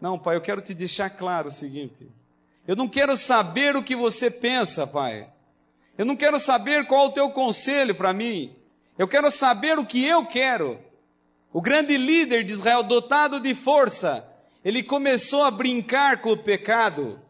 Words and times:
Não, 0.00 0.18
pai, 0.18 0.34
eu 0.34 0.40
quero 0.40 0.60
te 0.60 0.74
deixar 0.74 1.10
claro 1.10 1.48
o 1.48 1.52
seguinte: 1.52 2.06
eu 2.66 2.76
não 2.76 2.88
quero 2.88 3.16
saber 3.16 3.76
o 3.76 3.82
que 3.82 3.96
você 3.96 4.30
pensa, 4.30 4.86
pai. 4.86 5.28
Eu 5.96 6.04
não 6.04 6.16
quero 6.16 6.38
saber 6.40 6.86
qual 6.86 7.06
o 7.06 7.12
teu 7.12 7.30
conselho 7.30 7.94
para 7.94 8.12
mim. 8.12 8.54
Eu 8.98 9.06
quero 9.08 9.30
saber 9.30 9.78
o 9.78 9.86
que 9.86 10.04
eu 10.04 10.26
quero. 10.26 10.78
O 11.52 11.60
grande 11.60 11.98
líder 11.98 12.44
de 12.44 12.52
Israel, 12.52 12.82
dotado 12.82 13.38
de 13.38 13.54
força, 13.54 14.26
ele 14.64 14.82
começou 14.82 15.44
a 15.44 15.50
brincar 15.50 16.22
com 16.22 16.30
o 16.30 16.42
pecado. 16.42 17.20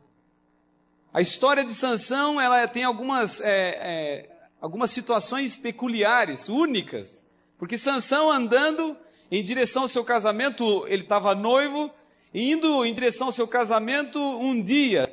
A 1.13 1.21
história 1.21 1.65
de 1.65 1.75
Sansão, 1.75 2.41
ela 2.41 2.69
tem 2.69 2.85
algumas, 2.85 3.41
é, 3.41 3.49
é, 3.51 4.31
algumas 4.61 4.93
situações 4.93 5.57
peculiares, 5.57 6.49
únicas. 6.49 7.23
Porque 7.59 7.77
Sansão 7.77 8.31
andando 8.31 8.97
em 9.31 9.43
direção 9.43 9.83
ao 9.83 9.89
seu 9.89 10.05
casamento, 10.05 10.87
ele 10.87 11.03
estava 11.03 11.35
noivo, 11.35 11.91
indo 12.33 12.85
em 12.85 12.95
direção 12.95 13.27
ao 13.27 13.33
seu 13.33 13.49
casamento, 13.49 14.21
um 14.21 14.63
dia, 14.63 15.13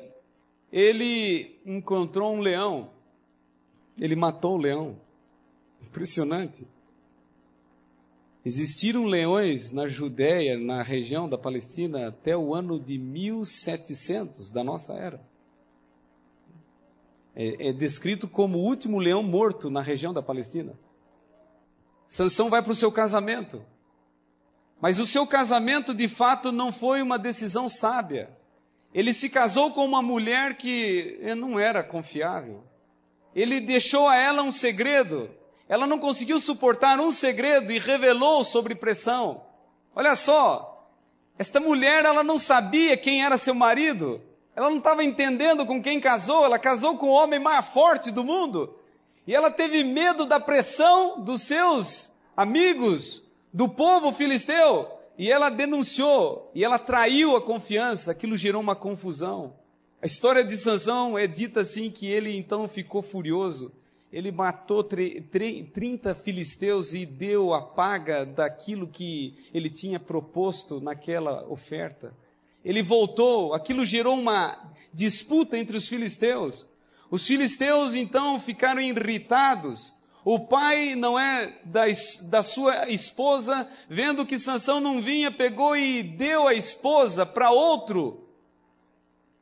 ele 0.72 1.60
encontrou 1.66 2.34
um 2.34 2.42
leão. 2.42 2.92
Ele 4.00 4.16
matou 4.16 4.54
o 4.54 4.62
leão. 4.62 4.98
Impressionante. 5.82 6.68
Existiram 8.46 9.06
leões 9.06 9.72
na 9.72 9.88
Judéia, 9.88 10.58
na 10.58 10.82
região 10.82 11.28
da 11.28 11.38
Palestina, 11.38 12.08
até 12.08 12.38
o 12.38 12.54
ano 12.54 12.80
de 12.80 12.98
1700 12.98 14.50
da 14.50 14.64
nossa 14.64 14.94
era. 14.94 15.22
É, 17.36 17.70
é 17.70 17.74
descrito 17.74 18.28
como 18.28 18.58
o 18.58 18.62
último 18.62 18.98
leão 18.98 19.22
morto 19.22 19.70
na 19.70 19.82
região 19.82 20.14
da 20.14 20.22
Palestina. 20.22 20.74
Sansão 22.08 22.50
vai 22.50 22.62
para 22.62 22.72
o 22.72 22.76
seu 22.76 22.92
casamento. 22.92 23.64
Mas 24.82 25.00
o 25.00 25.06
seu 25.06 25.28
casamento, 25.28 25.94
de 25.94 26.08
fato, 26.08 26.52
não 26.52 26.72
foi 26.72 27.02
uma 27.02 27.20
decisão 27.20 27.68
sábia. 27.68 28.30
Ele 28.94 29.14
se 29.14 29.30
casou 29.30 29.72
com 29.72 29.86
uma 29.86 30.02
mulher 30.02 30.58
que 30.58 31.20
não 31.38 31.60
era 31.60 31.84
confiável. 31.84 32.64
Ele 33.36 33.60
deixou 33.60 34.08
a 34.08 34.16
ela 34.16 34.42
um 34.42 34.50
segredo. 34.50 35.30
Ela 35.70 35.86
não 35.86 36.00
conseguiu 36.00 36.40
suportar 36.40 37.00
um 37.00 37.12
segredo 37.12 37.72
e 37.72 37.78
revelou 37.78 38.44
sobre 38.44 38.74
pressão. 38.74 39.44
Olha 39.96 40.16
só, 40.16 40.90
esta 41.38 41.60
mulher 41.60 42.06
ela 42.06 42.24
não 42.24 42.40
sabia 42.40 42.98
quem 42.98 43.24
era 43.24 43.38
seu 43.38 43.54
marido. 43.54 44.20
Ela 44.56 44.72
não 44.72 44.80
estava 44.80 45.04
entendendo 45.04 45.68
com 45.68 45.80
quem 45.80 46.02
casou. 46.02 46.44
Ela 46.44 46.58
casou 46.58 46.98
com 46.98 47.10
o 47.10 47.14
homem 47.14 47.40
mais 47.40 47.64
forte 47.68 48.10
do 48.10 48.24
mundo. 48.24 48.76
E 49.28 49.36
ela 49.36 49.52
teve 49.52 49.84
medo 49.84 50.26
da 50.26 50.40
pressão 50.40 51.22
dos 51.22 51.44
seus 51.44 52.12
amigos, 52.36 53.24
do 53.54 53.70
povo 53.70 54.12
filisteu. 54.12 54.90
E 55.20 55.32
ela 55.32 55.50
denunciou, 55.52 56.50
e 56.56 56.64
ela 56.64 56.80
traiu 56.80 57.36
a 57.36 57.42
confiança, 57.42 58.12
aquilo 58.12 58.38
gerou 58.38 58.62
uma 58.62 58.76
confusão. 58.76 59.54
A 60.02 60.06
história 60.06 60.44
de 60.44 60.56
Sansão 60.58 61.18
é 61.18 61.28
dita 61.28 61.60
assim 61.60 61.92
que 61.92 62.10
ele 62.10 62.36
então 62.36 62.68
ficou 62.68 63.02
furioso 63.02 63.72
ele 64.12 64.32
matou 64.32 64.84
30 64.84 66.16
filisteus 66.16 66.94
e 66.94 67.06
deu 67.06 67.54
a 67.54 67.62
paga 67.62 68.26
daquilo 68.26 68.88
que 68.88 69.36
ele 69.54 69.70
tinha 69.70 70.00
proposto 70.00 70.82
naquela 70.82 71.48
oferta. 71.48 72.12
Ele 72.66 72.82
voltou, 72.82 73.54
aquilo 73.54 73.86
gerou 73.86 74.16
uma 74.16 74.74
disputa 74.92 75.58
entre 75.58 75.78
os 75.78 75.88
filisteus. 75.88 76.68
Os 77.12 77.26
filisteus 77.26 77.94
então 77.94 78.40
ficaram 78.40 78.82
irritados. 78.82 79.94
O 80.26 80.40
pai 80.40 80.96
não 80.96 81.18
é 81.18 81.60
da, 81.64 81.86
da 82.30 82.44
sua 82.44 82.90
esposa, 82.90 83.70
vendo 83.88 84.26
que 84.26 84.38
Sansão 84.38 84.82
não 84.82 85.02
vinha, 85.02 85.32
pegou 85.32 85.78
e 85.78 86.04
deu 86.04 86.48
a 86.48 86.54
esposa 86.54 87.26
para 87.26 87.52
outro. 87.52 88.28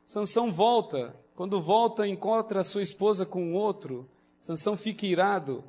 Sansão 0.06 0.52
volta. 0.52 1.16
Quando 1.34 1.60
volta, 1.60 2.06
encontra 2.06 2.60
a 2.60 2.64
sua 2.64 2.82
esposa 2.82 3.24
com 3.24 3.54
outro. 3.54 4.08
Sansão 4.40 4.76
fica 4.76 5.06
irado. 5.06 5.64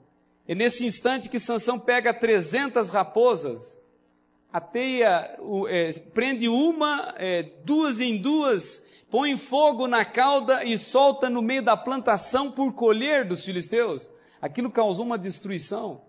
É 0.47 0.55
nesse 0.55 0.85
instante 0.85 1.29
que 1.29 1.39
Sansão 1.39 1.79
pega 1.79 2.13
300 2.13 2.89
raposas, 2.89 3.77
ateia, 4.51 5.37
é, 5.67 5.91
prende 6.13 6.49
uma, 6.49 7.13
é, 7.17 7.43
duas 7.63 7.99
em 7.99 8.17
duas, 8.17 8.83
põe 9.11 9.37
fogo 9.37 9.87
na 9.87 10.03
cauda 10.03 10.63
e 10.63 10.77
solta 10.77 11.29
no 11.29 11.41
meio 11.41 11.63
da 11.63 11.77
plantação 11.77 12.51
por 12.51 12.73
colher 12.73 13.25
dos 13.25 13.45
filisteus. 13.45 14.09
Aquilo 14.41 14.71
causou 14.71 15.05
uma 15.05 15.17
destruição. 15.17 16.01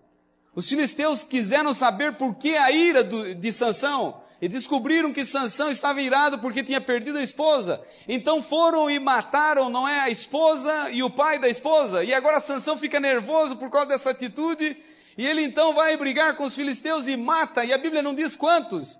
Os 0.55 0.67
filisteus 0.67 1.23
quiseram 1.23 1.73
saber 1.73 2.17
por 2.17 2.35
que 2.35 2.55
a 2.55 2.71
ira 2.71 3.03
do, 3.03 3.35
de 3.35 3.51
Sansão 3.51 4.21
e 4.41 4.47
descobriram 4.47 5.13
que 5.13 5.23
Sansão 5.23 5.69
estava 5.69 6.01
irado 6.01 6.39
porque 6.39 6.63
tinha 6.63 6.81
perdido 6.81 7.19
a 7.19 7.21
esposa. 7.21 7.79
Então 8.07 8.41
foram 8.41 8.89
e 8.89 8.99
mataram, 8.99 9.69
não 9.69 9.87
é, 9.87 9.99
a 9.99 10.09
esposa 10.09 10.89
e 10.89 11.03
o 11.03 11.11
pai 11.11 11.37
da 11.37 11.47
esposa. 11.47 12.03
E 12.03 12.11
agora 12.11 12.39
Sansão 12.39 12.75
fica 12.75 12.99
nervoso 12.99 13.55
por 13.55 13.69
causa 13.69 13.89
dessa 13.89 14.09
atitude, 14.09 14.75
e 15.15 15.27
ele 15.27 15.43
então 15.43 15.75
vai 15.75 15.95
brigar 15.95 16.35
com 16.35 16.43
os 16.43 16.55
filisteus 16.55 17.05
e 17.05 17.15
mata, 17.15 17.63
e 17.63 17.71
a 17.71 17.77
Bíblia 17.77 18.01
não 18.01 18.15
diz 18.15 18.35
quantos. 18.35 18.99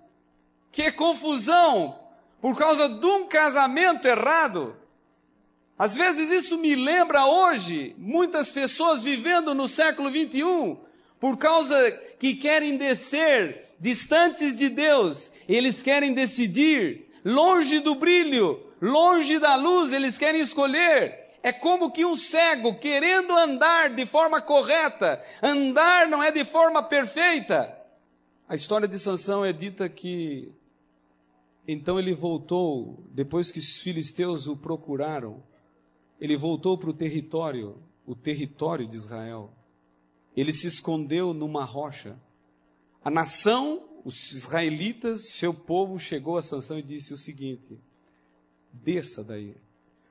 Que 0.72 0.92
confusão 0.92 1.98
por 2.40 2.56
causa 2.56 2.88
de 2.88 3.06
um 3.06 3.28
casamento 3.28 4.08
errado. 4.08 4.76
Às 5.78 5.96
vezes 5.96 6.30
isso 6.30 6.60
me 6.60 6.76
lembra 6.76 7.26
hoje 7.26 7.96
muitas 7.98 8.48
pessoas 8.48 9.04
vivendo 9.04 9.56
no 9.56 9.68
século 9.68 10.12
21 10.12 10.78
por 11.20 11.38
causa 11.38 11.76
que 12.22 12.36
querem 12.36 12.78
descer 12.78 13.66
distantes 13.80 14.56
de 14.56 14.70
Deus, 14.70 15.32
eles 15.50 15.82
querem 15.82 16.14
decidir, 16.14 17.10
longe 17.26 17.80
do 17.80 17.96
brilho, 17.96 18.62
longe 18.80 19.40
da 19.40 19.56
luz, 19.56 19.92
eles 19.92 20.20
querem 20.20 20.40
escolher. 20.40 21.18
É 21.42 21.52
como 21.52 21.90
que 21.92 22.06
um 22.06 22.16
cego 22.16 22.76
querendo 22.76 23.36
andar 23.36 23.96
de 23.96 24.06
forma 24.06 24.40
correta, 24.40 25.20
andar 25.42 26.08
não 26.08 26.22
é 26.22 26.30
de 26.30 26.46
forma 26.46 26.84
perfeita. 26.84 27.76
A 28.48 28.54
história 28.54 28.88
de 28.88 29.00
Sansão 29.00 29.44
é 29.44 29.52
dita 29.52 29.90
que 29.90 30.54
então 31.68 31.98
ele 31.98 32.14
voltou, 32.14 33.04
depois 33.10 33.52
que 33.52 33.58
os 33.58 33.80
filisteus 33.80 34.46
o 34.46 34.56
procuraram, 34.56 35.42
ele 36.20 36.38
voltou 36.38 36.78
para 36.78 36.92
o 36.92 36.94
território, 36.94 37.80
o 38.06 38.14
território 38.14 38.88
de 38.88 38.96
Israel. 38.96 39.52
Ele 40.36 40.54
se 40.54 40.68
escondeu 40.68 41.34
numa 41.34 41.66
rocha. 41.66 42.18
A 43.04 43.10
nação, 43.10 43.84
os 44.06 44.32
israelitas, 44.32 45.30
seu 45.30 45.54
povo, 45.54 46.00
chegou 46.00 46.38
a 46.38 46.42
Sansão 46.42 46.80
e 46.80 46.84
disse 46.84 47.14
o 47.14 47.18
seguinte: 47.18 47.80
desça 48.72 49.24
daí. 49.24 49.56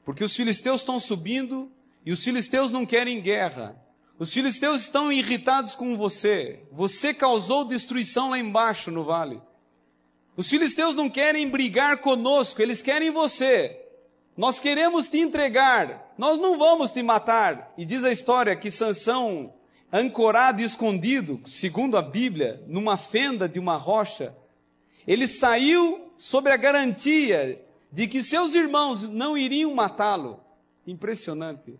Porque 0.04 0.24
os 0.24 0.34
filisteus 0.34 0.80
estão 0.80 0.98
subindo 0.98 1.70
e 2.04 2.12
os 2.12 2.22
filisteus 2.22 2.70
não 2.70 2.84
querem 2.84 3.22
guerra. 3.22 3.76
Os 4.18 4.32
filisteus 4.32 4.82
estão 4.82 5.10
irritados 5.10 5.74
com 5.74 5.96
você. 5.96 6.62
Você 6.70 7.14
causou 7.14 7.64
destruição 7.64 8.30
lá 8.30 8.38
embaixo 8.38 8.90
no 8.90 9.02
vale. 9.02 9.40
Os 10.36 10.48
filisteus 10.48 10.94
não 10.94 11.08
querem 11.08 11.48
brigar 11.48 11.98
conosco, 11.98 12.60
eles 12.60 12.82
querem 12.82 13.10
você. 13.10 13.78
Nós 14.36 14.60
queremos 14.60 15.08
te 15.08 15.18
entregar, 15.18 16.14
nós 16.16 16.38
não 16.38 16.58
vamos 16.58 16.90
te 16.90 17.02
matar. 17.02 17.72
E 17.76 17.84
diz 17.84 18.04
a 18.04 18.10
história 18.10 18.56
que 18.56 18.70
Sansão, 18.70 19.52
ancorado 19.92 20.60
e 20.60 20.64
escondido, 20.64 21.40
segundo 21.46 21.96
a 21.96 22.02
Bíblia, 22.02 22.62
numa 22.66 22.96
fenda 22.96 23.48
de 23.48 23.58
uma 23.58 23.76
rocha, 23.76 24.34
ele 25.06 25.26
saiu 25.26 26.12
sobre 26.16 26.52
a 26.52 26.56
garantia 26.56 27.60
de 27.90 28.06
que 28.06 28.22
seus 28.22 28.54
irmãos 28.54 29.08
não 29.08 29.36
iriam 29.36 29.74
matá-lo. 29.74 30.40
Impressionante. 30.86 31.78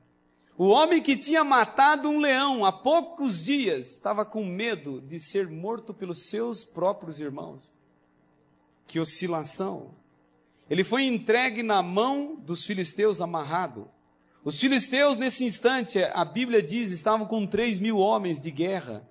O 0.59 0.69
homem 0.69 1.03
que 1.03 1.17
tinha 1.17 1.43
matado 1.43 2.09
um 2.09 2.19
leão 2.19 2.65
há 2.65 2.73
poucos 2.73 3.43
dias 3.43 3.93
estava 3.93 4.25
com 4.25 4.45
medo 4.45 5.01
de 5.01 5.19
ser 5.19 5.49
morto 5.49 5.95
pelos 5.95 6.25
seus 6.25 6.65
próprios 6.65 7.21
irmãos. 7.21 7.75
Que 8.87 9.01
oscilação! 9.01 9.91
Ele 10.69 10.85
foi 10.85 11.05
entregue 11.05 11.63
na 11.63 11.83
mão 11.83 12.37
dos 12.37 12.65
filisteus 12.65 13.21
amarrado. 13.21 13.89
Os 14.45 14.59
filisteus, 14.59 15.17
nesse 15.17 15.45
instante, 15.45 16.03
a 16.03 16.25
Bíblia 16.25 16.63
diz, 16.63 16.91
estavam 16.91 17.27
com 17.27 17.47
três 17.47 17.79
mil 17.79 17.99
homens 17.99 18.41
de 18.41 18.51
guerra. 18.51 19.03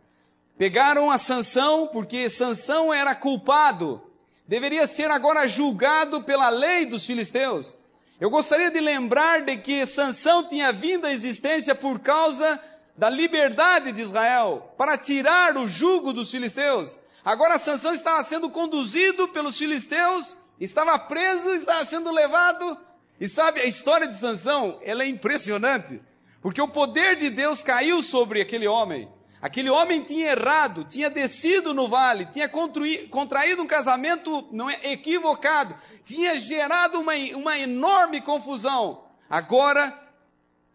Pegaram 0.57 1.09
a 1.09 1.17
Sansão, 1.17 1.87
porque 1.87 2.27
Sansão 2.29 2.93
era 2.93 3.15
culpado 3.15 4.01
deveria 4.49 4.87
ser 4.87 5.11
agora 5.11 5.47
julgado 5.47 6.23
pela 6.23 6.49
lei 6.49 6.83
dos 6.83 7.05
filisteus. 7.05 7.75
Eu 8.19 8.31
gostaria 8.31 8.71
de 8.71 8.79
lembrar 8.79 9.45
de 9.45 9.57
que 9.57 9.85
Sansão 9.85 10.47
tinha 10.47 10.71
vindo 10.71 11.05
à 11.05 11.13
existência 11.13 11.75
por 11.75 11.99
causa 11.99 12.59
da 12.97 13.11
liberdade 13.11 13.91
de 13.91 14.01
Israel, 14.01 14.73
para 14.75 14.97
tirar 14.97 15.55
o 15.55 15.67
jugo 15.67 16.11
dos 16.11 16.31
filisteus. 16.31 16.97
Agora 17.23 17.59
Sansão 17.59 17.93
estava 17.93 18.23
sendo 18.23 18.49
conduzido 18.49 19.27
pelos 19.27 19.55
filisteus, 19.55 20.35
estava 20.59 20.97
preso, 20.97 21.53
estava 21.53 21.85
sendo 21.85 22.11
levado. 22.11 22.75
E 23.19 23.27
sabe, 23.27 23.59
a 23.59 23.65
história 23.65 24.07
de 24.07 24.15
Sansão, 24.15 24.79
ela 24.81 25.03
é 25.03 25.07
impressionante, 25.07 26.01
porque 26.41 26.61
o 26.61 26.67
poder 26.67 27.17
de 27.17 27.29
Deus 27.29 27.61
caiu 27.61 28.01
sobre 28.01 28.41
aquele 28.41 28.67
homem. 28.67 29.09
Aquele 29.41 29.69
homem 29.69 30.03
tinha 30.03 30.31
errado, 30.31 30.83
tinha 30.83 31.09
descido 31.09 31.73
no 31.73 31.87
vale, 31.87 32.25
tinha 32.25 32.49
contraído 32.49 33.61
um 33.61 33.67
casamento 33.67 34.47
não 34.51 34.69
é, 34.69 34.91
equivocado, 34.91 35.75
tinha 36.03 36.35
gerado 36.37 36.99
uma, 36.99 37.13
uma 37.35 37.57
enorme 37.57 38.21
confusão. 38.21 39.03
Agora, 39.29 39.97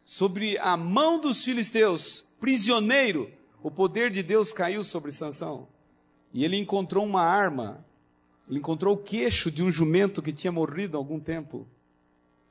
sobre 0.05 0.59
a 0.59 0.77
mão 0.77 1.19
dos 1.19 1.45
filisteus, 1.45 2.27
prisioneiro, 2.41 3.31
o 3.63 3.71
poder 3.71 4.11
de 4.11 4.23
Deus 4.23 4.53
caiu 4.53 4.83
sobre 4.85 5.13
Sansão. 5.13 5.69
E 6.33 6.45
ele 6.45 6.57
encontrou 6.57 7.05
uma 7.05 7.23
arma, 7.23 7.85
ele 8.49 8.59
encontrou 8.59 8.95
o 8.95 8.99
queixo 8.99 9.51
de 9.51 9.63
um 9.63 9.71
jumento 9.71 10.23
que 10.23 10.33
tinha 10.33 10.53
morrido 10.53 10.97
há 10.97 11.01
algum 11.01 11.21
tempo. 11.21 11.67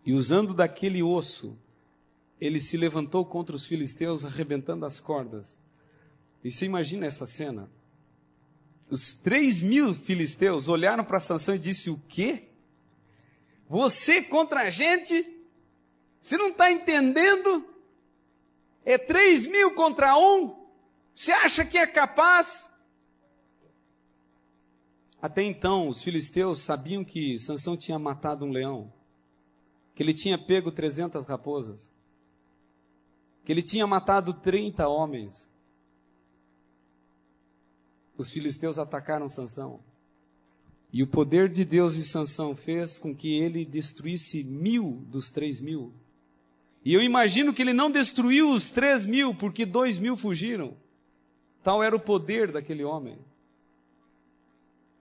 E 0.05 0.13
usando 0.13 0.53
daquele 0.53 1.01
osso, 1.01 1.57
ele 2.39 2.59
se 2.59 2.75
levantou 2.75 3.25
contra 3.25 3.55
os 3.55 3.65
filisteus, 3.65 4.25
arrebentando 4.25 4.85
as 4.85 4.99
cordas. 4.99 5.59
E 6.43 6.51
você 6.51 6.65
imagina 6.65 7.05
essa 7.05 7.25
cena? 7.25 7.69
Os 8.89 9.13
três 9.13 9.61
mil 9.61 9.95
filisteus 9.95 10.67
olharam 10.67 11.03
para 11.05 11.19
Sansão 11.19 11.55
e 11.55 11.59
disse: 11.59 11.89
O 11.89 11.99
quê? 12.07 12.43
Você 13.69 14.21
contra 14.21 14.63
a 14.63 14.69
gente? 14.69 15.25
Você 16.21 16.37
não 16.37 16.49
está 16.49 16.71
entendendo? 16.71 17.65
É 18.85 18.97
três 18.97 19.47
mil 19.47 19.73
contra 19.73 20.17
um? 20.17 20.55
Você 21.15 21.31
acha 21.31 21.65
que 21.65 21.77
é 21.77 21.87
capaz? 21.87 22.71
Até 25.21 25.41
então, 25.41 25.87
os 25.87 26.03
filisteus 26.03 26.59
sabiam 26.59 27.03
que 27.03 27.39
Sansão 27.39 27.77
tinha 27.77 27.97
matado 27.97 28.43
um 28.43 28.51
leão, 28.51 28.91
que 29.95 30.01
ele 30.01 30.13
tinha 30.13 30.37
pego 30.37 30.71
trezentas 30.71 31.25
raposas, 31.25 31.89
que 33.45 33.51
ele 33.51 33.61
tinha 33.61 33.85
matado 33.85 34.33
trinta 34.33 34.87
homens, 34.87 35.49
os 38.17 38.31
filisteus 38.31 38.77
atacaram 38.77 39.27
Sansão. 39.27 39.79
E 40.91 41.01
o 41.01 41.07
poder 41.07 41.49
de 41.49 41.65
Deus 41.65 41.97
em 41.97 42.03
Sansão 42.03 42.55
fez 42.55 42.99
com 42.99 43.15
que 43.15 43.35
ele 43.35 43.65
destruísse 43.65 44.43
mil 44.43 45.03
dos 45.07 45.29
três 45.29 45.59
mil. 45.59 45.91
E 46.85 46.93
eu 46.93 47.01
imagino 47.01 47.53
que 47.53 47.61
ele 47.61 47.73
não 47.73 47.89
destruiu 47.89 48.51
os 48.51 48.69
três 48.69 49.03
mil, 49.03 49.33
porque 49.33 49.65
dois 49.65 49.97
mil 49.97 50.15
fugiram. 50.15 50.75
Tal 51.63 51.81
era 51.81 51.95
o 51.95 51.99
poder 51.99 52.51
daquele 52.51 52.83
homem. 52.83 53.17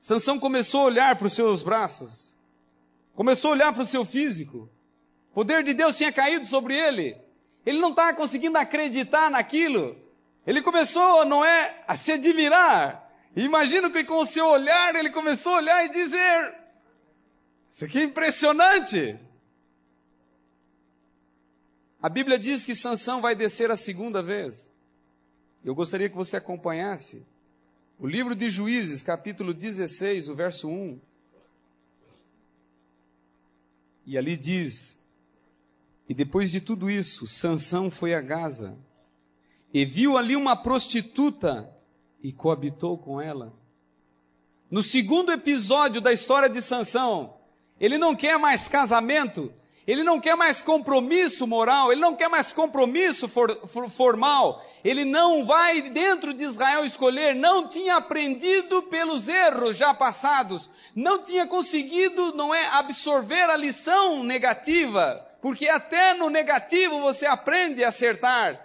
Sansão 0.00 0.38
começou 0.38 0.82
a 0.82 0.84
olhar 0.86 1.16
para 1.16 1.26
os 1.26 1.32
seus 1.32 1.62
braços, 1.62 2.34
começou 3.14 3.50
a 3.50 3.54
olhar 3.54 3.72
para 3.72 3.82
o 3.82 3.86
seu 3.86 4.04
físico. 4.04 4.68
O 5.32 5.34
poder 5.34 5.64
de 5.64 5.72
Deus 5.72 5.96
tinha 5.96 6.12
caído 6.12 6.44
sobre 6.44 6.76
ele. 6.76 7.16
Ele 7.64 7.80
não 7.80 7.90
estava 7.90 8.14
conseguindo 8.14 8.58
acreditar 8.58 9.30
naquilo. 9.30 9.96
Ele 10.46 10.60
começou, 10.60 11.24
não 11.24 11.42
é, 11.42 11.82
a 11.88 11.96
se 11.96 12.12
admirar. 12.12 13.10
Imagino 13.34 13.90
que 13.90 14.04
com 14.04 14.18
o 14.18 14.26
seu 14.26 14.46
olhar 14.46 14.94
ele 14.94 15.08
começou 15.08 15.54
a 15.54 15.56
olhar 15.56 15.86
e 15.86 15.88
dizer: 15.88 16.54
Isso 17.70 17.84
aqui 17.86 18.00
é 18.00 18.02
impressionante. 18.02 19.18
A 22.02 22.10
Bíblia 22.10 22.38
diz 22.38 22.62
que 22.62 22.74
Sansão 22.74 23.22
vai 23.22 23.34
descer 23.34 23.70
a 23.70 23.76
segunda 23.76 24.22
vez. 24.22 24.70
Eu 25.64 25.74
gostaria 25.74 26.10
que 26.10 26.16
você 26.16 26.36
acompanhasse 26.36 27.24
o 27.98 28.06
livro 28.06 28.34
de 28.34 28.50
Juízes, 28.50 29.02
capítulo 29.02 29.54
16, 29.54 30.28
o 30.28 30.34
verso 30.34 30.68
1. 30.68 31.00
E 34.04 34.18
ali 34.18 34.36
diz: 34.36 35.00
E 36.08 36.14
depois 36.14 36.50
de 36.50 36.60
tudo 36.60 36.90
isso, 36.90 37.26
Sansão 37.26 37.90
foi 37.90 38.14
a 38.14 38.20
Gaza 38.20 38.76
e 39.72 39.84
viu 39.84 40.16
ali 40.16 40.36
uma 40.36 40.56
prostituta 40.56 41.70
e 42.22 42.32
coabitou 42.32 42.98
com 42.98 43.20
ela. 43.20 43.52
No 44.70 44.82
segundo 44.82 45.32
episódio 45.32 46.00
da 46.00 46.12
história 46.12 46.48
de 46.48 46.60
Sansão, 46.60 47.34
ele 47.80 47.98
não 47.98 48.14
quer 48.14 48.38
mais 48.38 48.68
casamento, 48.68 49.52
ele 49.86 50.04
não 50.04 50.20
quer 50.20 50.36
mais 50.36 50.62
compromisso 50.62 51.46
moral, 51.46 51.90
ele 51.90 52.00
não 52.00 52.14
quer 52.14 52.28
mais 52.28 52.52
compromisso 52.52 53.26
for, 53.28 53.66
for, 53.66 53.90
formal, 53.90 54.64
ele 54.84 55.04
não 55.04 55.44
vai 55.44 55.82
dentro 55.90 56.32
de 56.32 56.44
Israel 56.44 56.84
escolher, 56.84 57.34
não 57.34 57.68
tinha 57.68 57.96
aprendido 57.96 58.82
pelos 58.84 59.28
erros 59.28 59.76
já 59.76 59.92
passados, 59.92 60.70
não 60.94 61.22
tinha 61.22 61.46
conseguido, 61.46 62.32
não 62.34 62.54
é, 62.54 62.66
absorver 62.68 63.50
a 63.50 63.56
lição 63.56 64.22
negativa, 64.22 65.26
porque 65.42 65.68
até 65.68 66.14
no 66.14 66.30
negativo 66.30 67.00
você 67.00 67.26
aprende 67.26 67.82
a 67.84 67.88
acertar. 67.88 68.64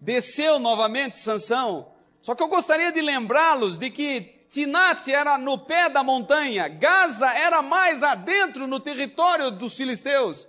Desceu 0.00 0.58
novamente 0.58 1.16
Sansão, 1.16 1.92
só 2.20 2.34
que 2.34 2.42
eu 2.42 2.48
gostaria 2.48 2.92
de 2.92 3.00
lembrá-los 3.00 3.78
de 3.78 3.88
que 3.88 4.34
Tinate 4.50 5.12
era 5.12 5.38
no 5.38 5.58
pé 5.58 5.88
da 5.88 6.02
montanha, 6.02 6.68
Gaza 6.68 7.28
era 7.32 7.62
mais 7.62 8.02
adentro 8.02 8.66
no 8.66 8.80
território 8.80 9.50
dos 9.50 9.76
filisteus. 9.76 10.48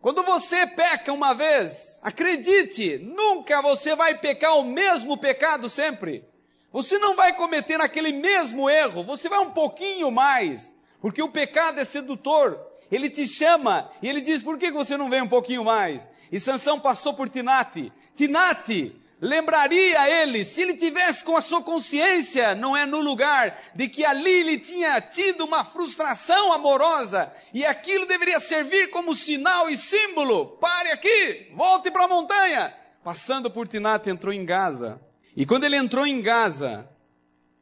Quando 0.00 0.22
você 0.22 0.66
peca 0.66 1.12
uma 1.12 1.34
vez, 1.34 2.00
acredite, 2.02 2.98
nunca 2.98 3.62
você 3.62 3.94
vai 3.94 4.18
pecar 4.18 4.58
o 4.58 4.64
mesmo 4.64 5.16
pecado 5.16 5.68
sempre. 5.68 6.24
Você 6.72 6.98
não 6.98 7.14
vai 7.14 7.36
cometer 7.36 7.80
aquele 7.80 8.12
mesmo 8.12 8.68
erro, 8.68 9.04
você 9.04 9.28
vai 9.28 9.40
um 9.40 9.50
pouquinho 9.50 10.10
mais, 10.10 10.74
porque 11.00 11.22
o 11.22 11.28
pecado 11.28 11.78
é 11.78 11.84
sedutor. 11.84 12.69
Ele 12.90 13.08
te 13.08 13.26
chama 13.26 13.90
e 14.02 14.08
ele 14.08 14.20
diz: 14.20 14.42
por 14.42 14.58
que 14.58 14.70
você 14.70 14.96
não 14.96 15.10
vem 15.10 15.22
um 15.22 15.28
pouquinho 15.28 15.64
mais? 15.64 16.10
E 16.30 16.40
Sansão 16.40 16.80
passou 16.80 17.14
por 17.14 17.28
Tinate. 17.28 17.92
Tinate 18.16 19.00
lembraria 19.20 20.22
ele, 20.22 20.44
se 20.44 20.62
ele 20.62 20.74
tivesse 20.74 21.22
com 21.22 21.36
a 21.36 21.42
sua 21.42 21.62
consciência, 21.62 22.54
não 22.54 22.76
é 22.76 22.86
no 22.86 23.00
lugar, 23.00 23.70
de 23.74 23.88
que 23.88 24.04
ali 24.04 24.30
ele 24.30 24.58
tinha 24.58 25.00
tido 25.00 25.44
uma 25.44 25.64
frustração 25.64 26.52
amorosa, 26.52 27.30
e 27.52 27.64
aquilo 27.64 28.06
deveria 28.06 28.40
servir 28.40 28.90
como 28.90 29.14
sinal 29.14 29.68
e 29.68 29.76
símbolo. 29.76 30.56
Pare 30.56 30.92
aqui, 30.92 31.48
volte 31.54 31.90
para 31.90 32.04
a 32.04 32.08
montanha. 32.08 32.74
Passando 33.04 33.50
por 33.50 33.68
Tinate, 33.68 34.08
entrou 34.08 34.32
em 34.32 34.44
Gaza. 34.44 35.00
E 35.36 35.44
quando 35.44 35.64
ele 35.64 35.76
entrou 35.76 36.06
em 36.06 36.20
Gaza, 36.22 36.88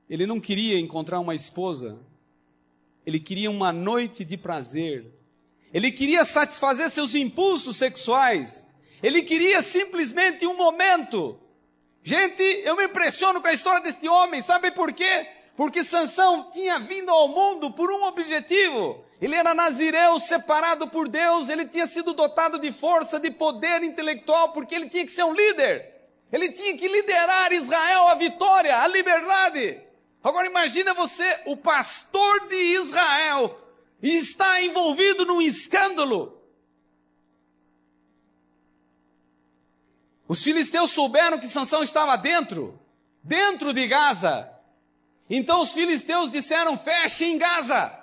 ele 0.09 0.27
não 0.27 0.41
queria 0.41 0.79
encontrar 0.79 1.19
uma 1.19 1.35
esposa, 1.35 1.99
ele 3.05 3.19
queria 3.19 3.51
uma 3.51 3.73
noite 3.73 4.25
de 4.25 4.37
prazer, 4.37 5.07
ele 5.73 5.93
queria 5.93 6.25
satisfazer 6.25 6.89
seus 6.91 7.15
impulsos 7.15 7.77
sexuais, 7.77 8.65
ele 9.03 9.23
queria 9.23 9.63
simplesmente 9.63 10.47
um 10.47 10.57
momento. 10.57 11.39
Gente, 12.03 12.43
eu 12.65 12.77
me 12.77 12.87
impressiono 12.87 13.41
com 13.41 13.49
a 13.49 13.53
história 13.53 13.81
deste 13.81 14.09
homem, 14.09 14.41
sabe 14.41 14.71
por 14.71 14.93
quê? 14.93 15.29
Porque 15.57 15.83
Sansão 15.83 16.51
tinha 16.53 16.79
vindo 16.79 17.11
ao 17.11 17.29
mundo 17.29 17.73
por 17.73 17.91
um 17.91 18.05
objetivo. 18.05 19.05
Ele 19.21 19.35
era 19.35 19.55
nazireu, 19.55 20.19
separado 20.21 20.89
por 20.89 21.09
Deus, 21.09 21.49
ele 21.49 21.67
tinha 21.67 21.87
sido 21.87 22.15
dotado 22.15 22.59
de 22.59 22.71
força, 22.71 23.19
de 23.19 23.31
poder 23.31 23.83
intelectual, 23.83 24.53
porque 24.53 24.75
ele 24.75 24.89
tinha 24.89 25.05
que 25.05 25.11
ser 25.11 25.25
um 25.25 25.33
líder. 25.33 25.99
Ele 26.33 26.53
tinha 26.53 26.77
que 26.77 26.87
liderar 26.87 27.53
Israel 27.53 28.09
à 28.09 28.15
vitória, 28.15 28.79
à 28.79 28.87
liberdade. 28.87 29.81
Agora 30.23 30.47
imagina 30.47 30.95
você, 30.95 31.41
o 31.47 31.57
pastor 31.57 32.49
de 32.49 32.57
Israel, 32.57 33.59
e 34.03 34.15
está 34.15 34.63
envolvido 34.63 35.25
num 35.25 35.41
escândalo. 35.41 36.39
Os 40.27 40.43
filisteus 40.43 40.91
souberam 40.91 41.39
que 41.39 41.49
Sansão 41.49 41.83
estava 41.83 42.17
dentro, 42.17 42.79
dentro 43.23 43.73
de 43.73 43.87
Gaza. 43.89 44.53
Então 45.29 45.61
os 45.63 45.73
filisteus 45.73 46.31
disseram: 46.31 46.77
feche 46.77 47.25
em 47.25 47.39
Gaza. 47.39 47.99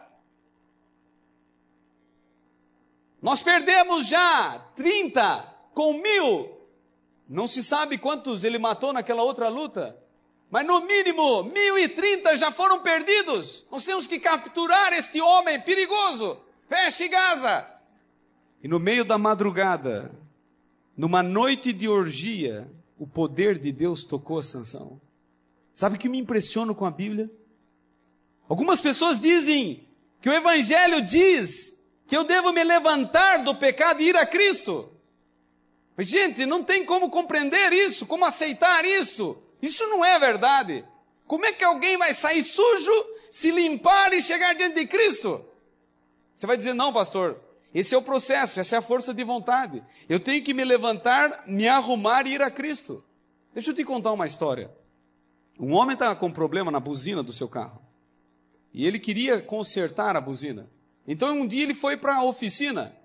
Nós 3.22 3.42
perdemos 3.42 4.08
já 4.08 4.60
30 4.76 5.56
com 5.74 5.94
mil. 5.94 6.56
Não 7.28 7.48
se 7.48 7.64
sabe 7.64 7.98
quantos 7.98 8.44
ele 8.44 8.60
matou 8.60 8.94
naquela 8.94 9.24
outra 9.24 9.50
luta. 9.50 9.98
Mas 10.50 10.66
no 10.66 10.82
mínimo 10.82 11.44
1030 11.44 12.38
já 12.38 12.52
foram 12.52 12.82
perdidos. 12.82 13.66
Nós 13.72 13.84
temos 13.84 14.08
que 14.08 14.20
capturar 14.20 14.94
este 14.94 15.20
homem 15.20 15.60
perigoso. 15.62 16.40
Feche 16.68 17.08
Gaza. 17.08 17.70
E 18.64 18.68
no 18.68 18.80
meio 18.80 19.04
da 19.06 19.18
madrugada, 19.18 20.12
numa 20.96 21.22
noite 21.22 21.74
de 21.74 21.88
orgia, 21.88 22.68
o 22.98 23.06
poder 23.06 23.60
de 23.60 23.72
Deus 23.72 24.04
tocou 24.04 24.40
a 24.40 24.44
Sansão. 24.44 25.00
Sabe 25.74 25.98
o 25.98 26.00
que 26.00 26.10
me 26.10 26.18
impressiona 26.18 26.74
com 26.74 26.86
a 26.86 26.92
Bíblia? 26.92 27.30
Algumas 28.48 28.80
pessoas 28.80 29.20
dizem 29.20 29.88
que 30.22 30.30
o 30.30 30.34
Evangelho 30.34 31.02
diz 31.02 31.76
que 32.08 32.16
eu 32.16 32.24
devo 32.24 32.54
me 32.54 32.64
levantar 32.64 33.44
do 33.44 33.56
pecado 33.56 34.02
e 34.02 34.08
ir 34.10 34.16
a 34.16 34.26
Cristo. 34.26 34.92
Mas, 35.98 36.08
gente, 36.08 36.46
não 36.46 36.64
tem 36.64 36.86
como 36.86 37.10
compreender 37.10 37.74
isso, 37.74 38.06
como 38.06 38.26
aceitar 38.26 38.86
isso. 38.86 39.38
Isso 39.66 39.88
não 39.88 40.06
é 40.06 40.20
verdade. 40.20 40.86
Como 41.26 41.46
é 41.46 41.52
que 41.52 41.64
alguém 41.64 41.98
vai 41.98 42.14
sair 42.14 42.44
sujo, 42.44 42.94
se 43.32 43.52
limpar 43.52 44.14
e 44.14 44.22
chegar 44.22 44.54
diante 44.54 44.76
de 44.76 44.86
Cristo? 44.86 45.44
Você 46.36 46.46
vai 46.46 46.56
dizer, 46.56 46.74
não, 46.74 46.94
pastor, 46.94 47.42
esse 47.74 47.96
é 47.96 47.98
o 47.98 48.02
processo, 48.02 48.60
essa 48.60 48.76
é 48.76 48.80
a 48.80 48.82
força 48.82 49.14
de 49.14 49.24
vontade. 49.24 49.84
Eu 50.08 50.20
tenho 50.20 50.44
que 50.44 50.54
me 50.54 50.64
levantar, 50.64 51.44
me 51.48 51.68
arrumar 51.68 52.28
e 52.28 52.34
ir 52.34 52.42
a 52.42 52.52
Cristo. 52.52 53.04
Deixa 53.54 53.72
eu 53.72 53.76
te 53.76 53.84
contar 53.84 54.12
uma 54.12 54.28
história. 54.28 54.70
Um 55.60 55.74
homem 55.74 55.94
estava 55.94 56.16
com 56.16 56.32
problema 56.32 56.70
na 56.70 56.80
buzina 56.80 57.24
do 57.24 57.34
seu 57.34 57.48
carro. 57.50 57.82
E 58.74 58.86
ele 58.86 59.00
queria 59.00 59.42
consertar 59.42 60.16
a 60.16 60.22
buzina. 60.22 60.70
Então 61.08 61.34
um 61.34 61.48
dia 61.48 61.64
ele 61.64 61.74
foi 61.74 61.98
para 61.98 62.18
a 62.18 62.24
oficina. 62.24 62.96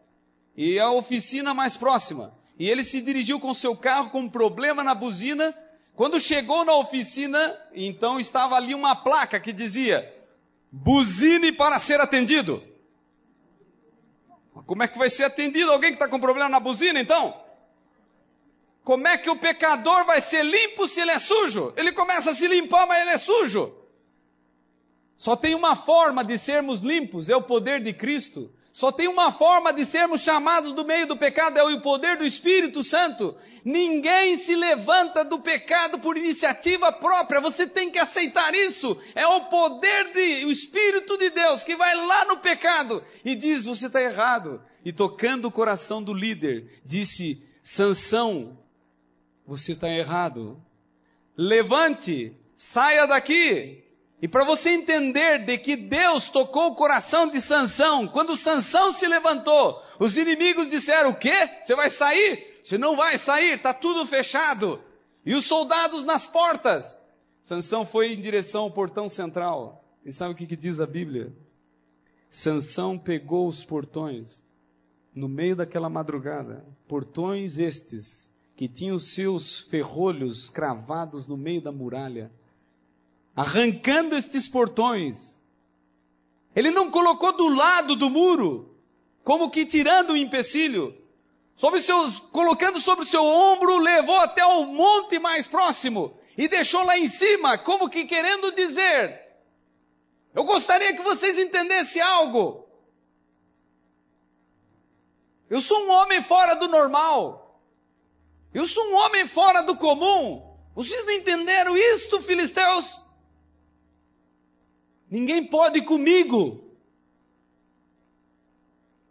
E 0.57 0.79
a 0.79 0.91
oficina 0.91 1.55
mais 1.55 1.77
próxima. 1.77 2.35
E 2.59 2.69
ele 2.69 2.85
se 2.85 3.01
dirigiu 3.01 3.41
com 3.41 3.55
seu 3.55 3.75
carro 3.75 4.11
com 4.11 4.21
um 4.21 4.29
problema 4.29 4.85
na 4.85 4.95
buzina. 4.95 5.57
Quando 5.95 6.19
chegou 6.19 6.65
na 6.65 6.75
oficina, 6.75 7.59
então 7.75 8.19
estava 8.19 8.57
ali 8.57 8.75
uma 8.75 8.97
placa 8.97 9.39
que 9.39 9.53
dizia: 9.53 10.15
buzine 10.71 11.53
para 11.53 11.79
ser 11.79 12.01
atendido. 12.01 12.63
Como 14.67 14.83
é 14.83 14.89
que 14.89 14.99
vai 14.99 15.09
ser 15.09 15.25
atendido 15.25 15.71
alguém 15.71 15.91
que 15.91 15.97
está 15.97 16.09
com 16.09 16.21
problema 16.21 16.49
na 16.49 16.61
buzina, 16.61 17.01
então? 17.01 17.35
Como 18.85 19.07
é 19.07 19.19
que 19.19 19.31
o 19.31 19.37
pecador 19.37 20.05
vai 20.05 20.21
ser 20.21 20.45
limpo 20.45 20.87
se 20.87 21.01
ele 21.01 21.11
é 21.11 21.19
sujo? 21.19 21.73
Ele 21.77 21.93
começa 21.93 22.31
a 22.31 22.35
se 22.35 22.47
limpar, 22.49 22.87
mas 22.87 23.01
ele 23.01 23.11
é 23.11 23.19
sujo. 23.19 23.75
Só 25.17 25.37
tem 25.37 25.55
uma 25.55 25.77
forma 25.77 26.25
de 26.25 26.39
sermos 26.39 26.81
limpos, 26.81 27.29
é 27.29 27.37
o 27.37 27.43
poder 27.43 27.83
de 27.83 27.93
Cristo. 27.93 28.51
Só 28.73 28.93
tem 28.93 29.09
uma 29.09 29.33
forma 29.33 29.73
de 29.73 29.85
sermos 29.85 30.23
chamados 30.23 30.73
do 30.73 30.85
meio 30.85 31.07
do 31.07 31.17
pecado, 31.17 31.59
é 31.59 31.65
o 31.65 31.81
poder 31.81 32.19
do 32.19 32.25
Espírito 32.25 32.85
Santo. 32.85 33.37
Ninguém 33.65 34.37
se 34.37 34.55
levanta 34.55 35.25
do 35.25 35.41
pecado 35.41 35.99
por 35.99 36.17
iniciativa 36.17 36.93
própria, 36.93 37.41
você 37.41 37.67
tem 37.67 37.91
que 37.91 37.99
aceitar 37.99 38.55
isso. 38.55 38.97
É 39.15 39.27
o 39.27 39.47
poder 39.47 40.13
do 40.13 40.51
Espírito 40.51 41.19
de 41.19 41.31
Deus 41.31 41.65
que 41.65 41.77
vai 41.77 41.95
lá 41.95 42.25
no 42.27 42.39
pecado 42.39 43.05
e 43.25 43.35
diz: 43.35 43.65
você 43.65 43.87
está 43.87 44.01
errado. 44.01 44.63
E 44.85 44.93
tocando 44.93 45.47
o 45.47 45.53
coração 45.53 46.03
do 46.03 46.15
líder, 46.15 46.81
disse: 46.85 47.43
Sansão, 47.63 48.57
você 49.47 49.73
está 49.73 49.91
errado. 49.91 50.63
Levante, 51.37 52.35
saia 52.57 53.07
daqui, 53.07 53.80
e 54.23 54.29
para 54.29 54.45
você 54.45 54.71
entender 54.71 55.47
de 55.47 55.57
que 55.57 55.77
Deus 55.77 56.29
tocou 56.29 56.69
o 56.69 56.75
coração 56.75 57.27
de 57.29 57.41
Sansão, 57.41 58.07
quando 58.07 58.37
Sansão 58.37 58.93
se 58.93 59.07
levantou, 59.07 59.83
os 59.99 60.19
inimigos 60.19 60.69
disseram: 60.69 61.11
"O 61.11 61.17
quê? 61.17 61.49
Você 61.63 61.75
vai 61.75 61.89
sair? 61.89 62.61
Você 62.63 62.77
não 62.77 62.97
vai 62.97 63.17
sair, 63.17 63.55
está 63.55 63.73
tudo 63.73 64.05
fechado". 64.05 64.83
E 65.25 65.35
os 65.35 65.47
soldados 65.47 66.05
nas 66.05 66.27
portas. 66.27 66.99
Sansão 67.43 67.87
foi 67.87 68.13
em 68.13 68.21
direção 68.21 68.65
ao 68.65 68.71
portão 68.71 69.09
central. 69.09 69.83
E 70.05 70.13
sabe 70.13 70.33
o 70.33 70.37
que, 70.37 70.47
que 70.47 70.57
diz 70.57 70.81
a 70.81 70.87
Bíblia? 70.87 71.33
Sansão 72.31 72.99
pegou 72.99 73.49
os 73.49 73.65
portões 73.65 74.45
no 75.15 75.29
meio 75.29 75.57
daquela 75.57 75.89
madrugada, 75.89 76.65
portões 76.87 77.59
estes 77.59 78.33
que 78.55 78.69
tinham 78.69 78.99
seus 78.99 79.61
ferrolhos 79.61 80.51
cravados 80.51 81.27
no 81.27 81.37
meio 81.37 81.61
da 81.61 81.73
muralha 81.73 82.31
arrancando 83.35 84.17
estes 84.17 84.49
portões. 84.49 85.41
Ele 86.55 86.71
não 86.71 86.91
colocou 86.91 87.33
do 87.33 87.49
lado 87.49 87.95
do 87.97 88.11
muro, 88.11 88.75
como 89.23 89.51
que 89.51 89.65
tirando 89.65 90.11
o 90.11 90.17
empecilho. 90.17 90.97
Sobre 91.57 91.81
seus, 91.81 92.19
colocando 92.19 92.79
sobre 92.79 93.05
o 93.05 93.09
seu 93.09 93.23
ombro, 93.23 93.79
levou 93.79 94.17
até 94.17 94.45
o 94.45 94.65
monte 94.67 95.19
mais 95.19 95.47
próximo 95.47 96.19
e 96.37 96.49
deixou 96.49 96.83
lá 96.85 96.99
em 96.99 97.07
cima, 97.07 97.59
como 97.59 97.91
que 97.91 98.07
querendo 98.07 98.53
dizer: 98.53 99.27
Eu 100.35 100.45
gostaria 100.45 100.95
que 100.95 101.03
vocês 101.03 101.39
entendessem 101.39 102.01
algo. 102.01 102.67
Eu 105.51 105.61
sou 105.61 105.79
um 105.85 105.91
homem 105.91 106.23
fora 106.23 106.55
do 106.55 106.69
normal. 106.69 107.61
Eu 108.55 108.67
sou 108.67 108.85
um 108.89 108.95
homem 108.95 109.27
fora 109.27 109.63
do 109.63 109.77
comum. 109.77 110.57
Vocês 110.75 111.05
não 111.05 111.13
entenderam 111.13 111.77
isso, 111.77 112.21
filisteus? 112.23 113.03
Ninguém 115.11 115.45
pode 115.45 115.83
comigo. 115.83 116.65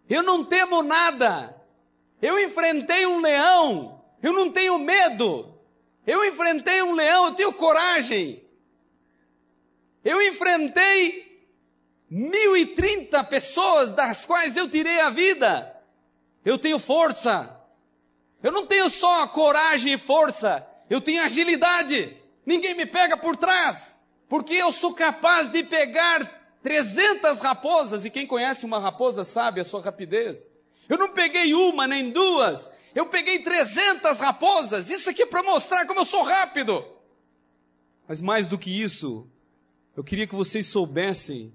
Eu 0.10 0.24
não 0.24 0.44
temo 0.44 0.82
nada. 0.82 1.56
Eu 2.22 2.40
enfrentei 2.40 3.06
um 3.06 3.20
leão. 3.20 4.04
Eu 4.22 4.34
não 4.34 4.52
tenho 4.52 4.80
medo. 4.80 5.54
Eu 6.08 6.26
enfrentei 6.26 6.82
um 6.82 6.94
leão, 6.94 7.26
eu 7.26 7.36
tenho 7.36 7.54
coragem. 7.54 8.44
Eu 10.04 10.22
enfrentei 10.22 11.46
1030 12.10 13.24
pessoas 13.26 13.92
das 13.92 14.26
quais 14.26 14.58
eu 14.58 14.68
tirei 14.70 15.00
a 15.02 15.10
vida. 15.10 15.76
Eu 16.44 16.58
tenho 16.58 16.80
força. 16.80 17.60
Eu 18.42 18.52
não 18.52 18.66
tenho 18.66 18.90
só 18.90 19.28
coragem 19.28 19.94
e 19.94 19.98
força, 19.98 20.66
eu 20.90 21.02
tenho 21.02 21.22
agilidade. 21.22 22.18
Ninguém 22.46 22.74
me 22.74 22.86
pega 22.86 23.18
por 23.18 23.36
trás. 23.36 23.94
Porque 24.30 24.54
eu 24.54 24.72
sou 24.72 24.94
capaz 24.94 25.52
de 25.52 25.64
pegar 25.64 26.40
300 26.62 27.40
raposas, 27.40 28.06
e 28.06 28.12
quem 28.12 28.28
conhece 28.28 28.64
uma 28.64 28.80
raposa 28.80 29.24
sabe 29.24 29.60
a 29.60 29.64
sua 29.64 29.82
rapidez. 29.82 30.48
Eu 30.88 31.00
não 31.00 31.10
peguei 31.10 31.56
uma 31.56 31.88
nem 31.88 32.12
duas, 32.12 32.72
eu 32.94 33.08
peguei 33.08 33.44
300 33.44 34.20
raposas. 34.20 34.92
Isso 34.92 35.10
aqui 35.10 35.24
é 35.24 35.26
para 35.26 35.42
mostrar 35.42 35.86
como 35.88 36.02
eu 36.02 36.06
sou 36.06 36.22
rápido. 36.22 36.86
Mas 38.08 38.22
mais 38.22 38.46
do 38.46 38.58
que 38.58 38.70
isso, 38.70 39.28
eu 39.98 40.04
queria 40.04 40.28
que 40.28 40.36
vocês 40.36 40.68
soubessem, 40.68 41.52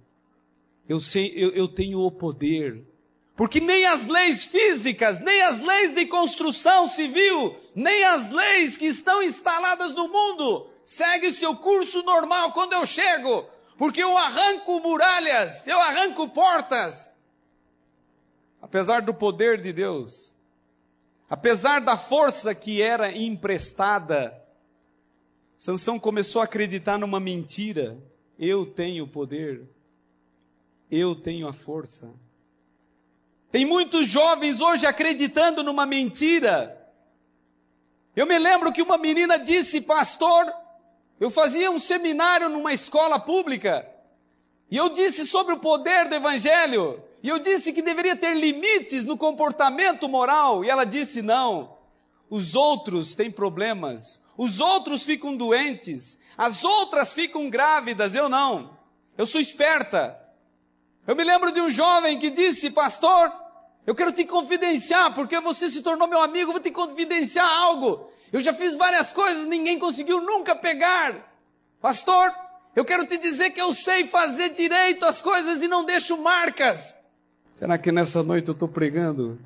eu, 0.88 0.99
sei, 0.99 1.33
eu, 1.37 1.50
eu 1.50 1.69
tenho 1.69 2.00
o 2.00 2.11
poder. 2.11 2.85
Porque 3.37 3.61
nem 3.61 3.87
as 3.87 4.04
leis 4.04 4.47
físicas, 4.47 5.21
nem 5.21 5.43
as 5.43 5.61
leis 5.61 5.93
de 5.93 6.07
construção 6.07 6.87
civil, 6.87 7.57
nem 7.75 8.04
as 8.04 8.28
leis 8.31 8.76
que 8.76 8.87
estão 8.87 9.23
instaladas 9.23 9.93
no 9.93 10.09
mundo 10.09 10.74
segue 10.84 11.32
seu 11.32 11.56
curso 11.56 12.02
normal 12.02 12.52
quando 12.52 12.72
eu 12.72 12.86
chego, 12.86 13.46
porque 13.76 14.02
eu 14.02 14.16
arranco 14.16 14.80
muralhas, 14.80 15.66
eu 15.66 15.80
arranco 15.80 16.28
portas. 16.28 17.12
Apesar 18.60 19.02
do 19.02 19.12
poder 19.12 19.60
de 19.60 19.72
Deus, 19.72 20.34
apesar 21.28 21.80
da 21.80 21.96
força 21.96 22.54
que 22.54 22.80
era 22.80 23.12
emprestada, 23.12 24.42
Sansão 25.58 25.98
começou 25.98 26.40
a 26.40 26.44
acreditar 26.44 26.98
numa 26.98 27.20
mentira. 27.20 27.96
eu 28.38 28.66
tenho 28.66 29.04
o 29.04 29.08
poder, 29.08 29.62
eu 30.90 31.14
tenho 31.14 31.46
a 31.46 31.52
força. 31.52 32.10
Tem 33.50 33.64
muitos 33.64 34.08
jovens 34.08 34.60
hoje 34.60 34.86
acreditando 34.86 35.62
numa 35.62 35.86
mentira. 35.86 36.76
Eu 38.16 38.26
me 38.26 38.38
lembro 38.38 38.72
que 38.72 38.82
uma 38.82 38.98
menina 38.98 39.38
disse, 39.38 39.80
pastor, 39.80 40.52
eu 41.21 41.30
fazia 41.30 41.71
um 41.71 41.78
seminário 41.78 42.49
numa 42.49 42.73
escola 42.73 43.18
pública, 43.18 43.88
e 44.71 44.76
eu 44.76 44.88
disse 44.88 45.26
sobre 45.26 45.54
o 45.54 45.61
poder 45.61 46.09
do 46.09 46.14
evangelho, 46.14 47.02
e 47.23 47.28
eu 47.28 47.38
disse 47.38 47.73
que 47.73 47.80
deveria 47.80 48.16
ter 48.16 48.37
limites 48.37 49.04
no 49.04 49.16
comportamento 49.16 50.09
moral, 50.09 50.64
e 50.64 50.71
ela 50.71 50.85
disse 50.85 51.23
não. 51.23 51.76
Os 52.28 52.54
outros 52.54 53.14
têm 53.14 53.30
problemas, 53.30 54.21
os 54.37 54.61
outros 54.61 55.04
ficam 55.04 55.37
doentes, 55.37 56.18
as 56.37 56.64
outras 56.64 57.12
ficam 57.12 57.49
grávidas, 57.49 58.14
eu 58.14 58.28
não. 58.28 58.76
Eu 59.16 59.26
sou 59.26 59.40
esperta. 59.40 60.21
Eu 61.06 61.14
me 61.14 61.23
lembro 61.23 61.52
de 61.52 61.61
um 61.61 61.71
jovem 61.71 62.18
que 62.18 62.30
disse, 62.30 62.71
pastor, 62.71 63.33
eu 63.87 63.94
quero 63.94 64.12
te 64.12 64.25
confidenciar, 64.25 65.14
porque 65.14 65.38
você 65.40 65.68
se 65.68 65.83
tornou 65.83 66.09
meu 66.09 66.21
amigo, 66.21 66.52
vou 66.52 66.61
te 66.61 66.71
confidenciar 66.71 67.47
algo. 67.47 68.11
Eu 68.33 68.40
já 68.40 68.52
fiz 68.52 68.75
várias 68.76 69.12
coisas, 69.12 69.47
ninguém 69.47 69.78
conseguiu 69.78 70.21
nunca 70.21 70.57
pegar. 70.57 71.33
Pastor, 71.81 72.33
eu 72.75 72.85
quero 72.85 73.07
te 73.07 73.16
dizer 73.19 73.50
que 73.50 73.61
eu 73.61 73.73
sei 73.73 74.07
fazer 74.07 74.50
direito 74.50 75.04
as 75.04 75.23
coisas 75.23 75.62
e 75.62 75.69
não 75.69 75.85
deixo 75.85 76.16
marcas. 76.16 76.95
Será 77.54 77.78
que 77.78 77.93
nessa 77.93 78.23
noite 78.23 78.49
eu 78.49 78.52
estou 78.52 78.69
pregando 78.69 79.38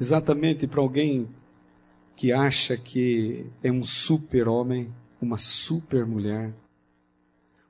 exatamente 0.00 0.66
para 0.66 0.80
alguém 0.80 1.28
que 2.16 2.32
acha 2.32 2.76
que 2.76 3.46
é 3.62 3.70
um 3.70 3.84
super-homem, 3.84 4.92
uma 5.20 5.38
super-mulher? 5.38 6.52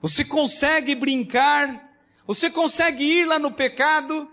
Você 0.00 0.24
consegue 0.24 0.94
brincar, 0.94 1.92
você 2.26 2.48
consegue 2.48 3.04
ir 3.04 3.26
lá 3.26 3.38
no 3.38 3.52
pecado, 3.52 4.26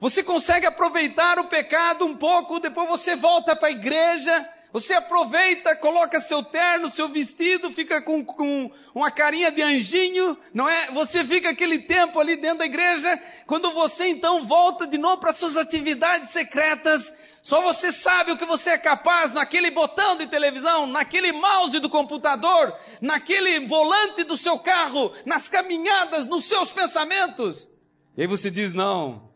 você 0.00 0.22
consegue 0.22 0.64
aproveitar 0.64 1.38
o 1.38 1.44
pecado 1.44 2.06
um 2.06 2.16
pouco, 2.16 2.58
depois 2.58 2.88
você 2.88 3.14
volta 3.14 3.54
para 3.54 3.68
a 3.68 3.72
igreja, 3.72 4.48
você 4.72 4.94
aproveita, 4.94 5.76
coloca 5.76 6.20
seu 6.20 6.42
terno, 6.42 6.88
seu 6.88 7.08
vestido, 7.08 7.70
fica 7.70 8.00
com, 8.00 8.24
com, 8.24 8.70
uma 8.94 9.10
carinha 9.10 9.50
de 9.50 9.60
anjinho, 9.60 10.38
não 10.54 10.68
é? 10.68 10.86
Você 10.92 11.24
fica 11.24 11.50
aquele 11.50 11.80
tempo 11.80 12.18
ali 12.18 12.36
dentro 12.36 12.58
da 12.58 12.66
igreja. 12.66 13.20
Quando 13.46 13.72
você 13.72 14.06
então 14.06 14.44
volta 14.44 14.86
de 14.86 14.96
novo 14.96 15.18
para 15.18 15.32
suas 15.32 15.56
atividades 15.56 16.30
secretas, 16.30 17.12
só 17.42 17.60
você 17.60 17.90
sabe 17.90 18.32
o 18.32 18.38
que 18.38 18.44
você 18.44 18.70
é 18.70 18.78
capaz 18.78 19.32
naquele 19.32 19.70
botão 19.70 20.16
de 20.16 20.28
televisão, 20.28 20.86
naquele 20.86 21.32
mouse 21.32 21.80
do 21.80 21.90
computador, 21.90 22.72
naquele 23.00 23.66
volante 23.66 24.22
do 24.24 24.36
seu 24.36 24.58
carro, 24.58 25.12
nas 25.26 25.48
caminhadas, 25.48 26.28
nos 26.28 26.44
seus 26.44 26.72
pensamentos. 26.72 27.68
E 28.16 28.22
aí 28.22 28.26
você 28.28 28.50
diz: 28.50 28.72
não, 28.72 29.29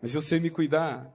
mas 0.00 0.14
eu 0.14 0.20
sei 0.20 0.40
me 0.40 0.50
cuidar. 0.50 1.06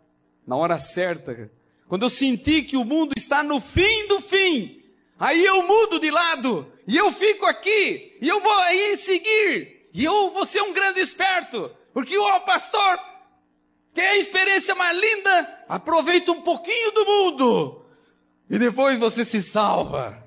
Na 0.46 0.56
hora 0.56 0.78
certa, 0.78 1.50
quando 1.88 2.04
eu 2.04 2.10
sentir 2.10 2.64
que 2.64 2.78
o 2.78 2.86
mundo 2.86 3.14
está 3.18 3.44
no 3.44 3.60
fim 3.60 4.08
do 4.08 4.20
fim, 4.20 4.84
aí 5.20 5.44
eu 5.44 5.68
mudo 5.68 6.00
de 6.00 6.12
lado, 6.12 6.72
e 6.88 6.96
eu 6.96 7.12
fico 7.12 7.46
aqui, 7.46 8.18
e 8.22 8.28
eu 8.28 8.40
vou 8.40 8.54
aí 8.60 8.96
seguir, 8.96 9.90
e 9.94 10.04
eu 10.04 10.32
vou 10.32 10.46
ser 10.46 10.62
um 10.62 10.74
grande 10.74 11.00
esperto, 11.00 11.72
porque 11.94 12.18
o 12.18 12.40
pastor, 12.42 13.00
que 13.94 14.02
é 14.02 14.10
a 14.12 14.18
experiência 14.18 14.76
mais 14.76 14.98
linda, 15.00 15.66
aproveita 15.68 16.32
um 16.32 16.42
pouquinho 16.42 16.92
do 16.92 17.06
mundo, 17.06 17.86
e 18.50 18.60
depois 18.60 19.00
você 19.00 19.26
se 19.26 19.42
salva. 19.42 20.24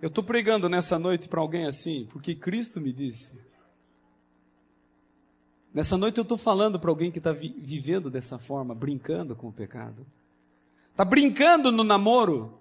Eu 0.00 0.08
estou 0.08 0.22
pregando 0.22 0.68
nessa 0.68 0.98
noite 0.98 1.28
para 1.28 1.40
alguém 1.40 1.66
assim, 1.66 2.06
porque 2.10 2.34
Cristo 2.34 2.80
me 2.80 2.92
disse. 2.92 3.32
Nessa 5.72 5.96
noite 5.98 6.18
eu 6.18 6.22
estou 6.22 6.38
falando 6.38 6.78
para 6.78 6.90
alguém 6.90 7.10
que 7.10 7.18
está 7.18 7.32
vi 7.32 7.54
vivendo 7.58 8.10
dessa 8.10 8.38
forma, 8.38 8.74
brincando 8.74 9.36
com 9.36 9.48
o 9.48 9.52
pecado. 9.52 10.06
Está 10.90 11.04
brincando 11.04 11.70
no 11.70 11.84
namoro. 11.84 12.58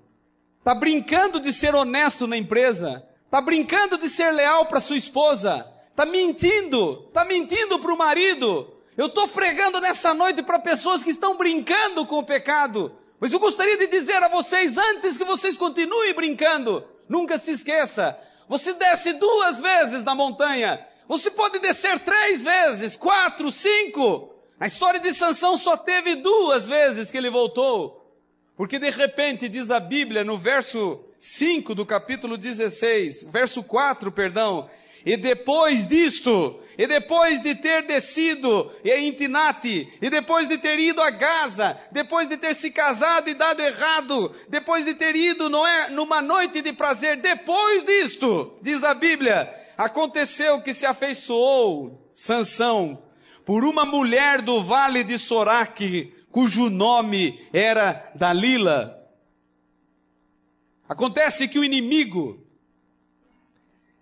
Está 0.59 0.75
brincando 0.75 1.39
de 1.39 1.53
ser 1.53 1.73
honesto 1.73 2.27
na 2.27 2.37
empresa. 2.37 3.03
Está 3.25 3.41
brincando 3.41 3.97
de 3.97 4.09
ser 4.09 4.31
leal 4.31 4.65
para 4.65 4.81
sua 4.81 4.97
esposa. 4.97 5.65
Está 5.89 6.05
mentindo. 6.05 7.05
Está 7.07 7.23
mentindo 7.23 7.79
para 7.79 7.93
o 7.93 7.97
marido. 7.97 8.73
Eu 8.97 9.07
estou 9.07 9.27
pregando 9.27 9.79
nessa 9.79 10.13
noite 10.13 10.43
para 10.43 10.59
pessoas 10.59 11.03
que 11.03 11.09
estão 11.09 11.37
brincando 11.37 12.05
com 12.05 12.19
o 12.19 12.25
pecado. 12.25 12.91
Mas 13.19 13.31
eu 13.31 13.39
gostaria 13.39 13.77
de 13.77 13.87
dizer 13.87 14.21
a 14.21 14.27
vocês, 14.27 14.77
antes 14.77 15.17
que 15.17 15.23
vocês 15.23 15.55
continuem 15.55 16.13
brincando, 16.13 16.83
nunca 17.07 17.37
se 17.37 17.51
esqueça, 17.51 18.19
você 18.47 18.73
desce 18.73 19.13
duas 19.13 19.59
vezes 19.59 20.03
na 20.03 20.13
montanha 20.13 20.85
você 21.07 21.31
pode 21.31 21.59
descer 21.59 21.99
três 21.99 22.43
vezes, 22.43 22.97
quatro, 22.97 23.51
cinco. 23.51 24.33
A 24.59 24.65
história 24.65 24.99
de 24.99 25.13
Sansão 25.13 25.55
só 25.55 25.77
teve 25.77 26.15
duas 26.15 26.67
vezes 26.67 27.09
que 27.09 27.17
ele 27.17 27.29
voltou. 27.29 28.03
Porque 28.57 28.79
de 28.79 28.89
repente, 28.89 29.47
diz 29.47 29.69
a 29.69 29.79
Bíblia 29.79 30.23
no 30.23 30.37
verso 30.37 30.99
5 31.19 31.75
do 31.75 31.85
capítulo 31.85 32.37
16, 32.37 33.23
verso 33.29 33.63
4, 33.63 34.11
perdão, 34.11 34.67
e 35.05 35.15
depois 35.15 35.87
disto, 35.87 36.59
e 36.77 36.85
depois 36.85 37.41
de 37.41 37.55
ter 37.55 37.83
descido 37.83 38.71
em 38.83 39.11
Tinate, 39.11 39.87
e 40.01 40.09
depois 40.09 40.47
de 40.47 40.57
ter 40.57 40.77
ido 40.79 41.01
a 41.01 41.09
Gaza, 41.11 41.79
depois 41.91 42.27
de 42.27 42.35
ter 42.35 42.53
se 42.55 42.71
casado 42.71 43.29
e 43.29 43.33
dado 43.33 43.61
errado, 43.61 44.35
depois 44.49 44.83
de 44.83 44.93
ter 44.93 45.15
ido, 45.15 45.49
não 45.49 45.65
é, 45.65 45.89
numa 45.89 46.21
noite 46.21 46.61
de 46.61 46.73
prazer, 46.73 47.17
depois 47.17 47.85
disto, 47.85 48.57
diz 48.61 48.83
a 48.83 48.93
Bíblia, 48.93 49.49
Aconteceu 49.77 50.59
que 50.61 50.73
se 50.73 50.85
afeiçoou 50.85 52.11
Sansão 52.15 53.03
por 53.45 53.63
uma 53.63 53.85
mulher 53.85 54.41
do 54.41 54.63
vale 54.63 55.03
de 55.03 55.19
Soraque, 55.19 56.13
cujo 56.31 56.69
nome 56.69 57.47
era 57.53 58.11
Dalila. 58.15 59.07
Acontece 60.89 61.47
que 61.47 61.59
o 61.59 61.63
inimigo, 61.63 62.43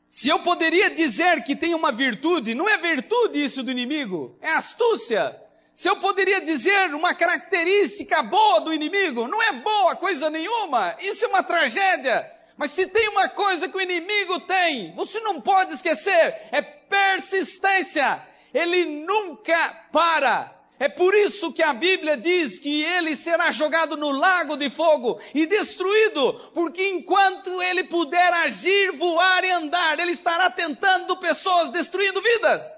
se 0.09 0.29
eu 0.29 0.39
poderia 0.39 0.89
dizer 0.89 1.43
que 1.43 1.55
tem 1.55 1.75
uma 1.75 1.91
virtude, 1.91 2.55
não 2.55 2.69
é 2.69 2.77
virtude 2.77 3.43
isso 3.43 3.61
do 3.61 3.69
inimigo, 3.69 4.37
é 4.41 4.51
astúcia. 4.51 5.35
Se 5.73 5.89
eu 5.89 5.97
poderia 5.97 6.39
dizer 6.39 6.95
uma 6.95 7.13
característica 7.13 8.23
boa 8.23 8.61
do 8.61 8.73
inimigo, 8.73 9.27
não 9.27 9.43
é 9.43 9.51
boa 9.51 9.93
coisa 9.97 10.29
nenhuma, 10.29 10.95
isso 11.01 11.25
é 11.25 11.27
uma 11.27 11.43
tragédia. 11.43 12.34
Mas 12.57 12.71
se 12.71 12.87
tem 12.87 13.09
uma 13.09 13.27
coisa 13.27 13.67
que 13.67 13.77
o 13.77 13.81
inimigo 13.81 14.39
tem, 14.41 14.93
você 14.95 15.19
não 15.19 15.41
pode 15.41 15.73
esquecer, 15.73 16.47
é 16.51 16.61
persistência. 16.61 18.25
Ele 18.53 18.85
nunca 18.85 19.87
para. 19.91 20.55
É 20.77 20.89
por 20.89 21.13
isso 21.15 21.53
que 21.53 21.63
a 21.63 21.73
Bíblia 21.73 22.17
diz 22.17 22.59
que 22.59 22.83
ele 22.83 23.15
será 23.15 23.51
jogado 23.51 23.95
no 23.95 24.11
lago 24.11 24.57
de 24.57 24.69
fogo 24.69 25.19
e 25.33 25.45
destruído, 25.45 26.33
porque 26.53 26.85
enquanto 26.89 27.61
ele 27.61 27.85
puder 27.85 28.33
agir, 28.33 28.91
voar 28.91 29.43
e 29.43 29.51
andar, 29.51 29.99
ele 29.99 30.11
estará 30.11 30.49
tentando 30.49 31.15
pessoas, 31.17 31.69
destruindo 31.69 32.21
vidas. 32.21 32.75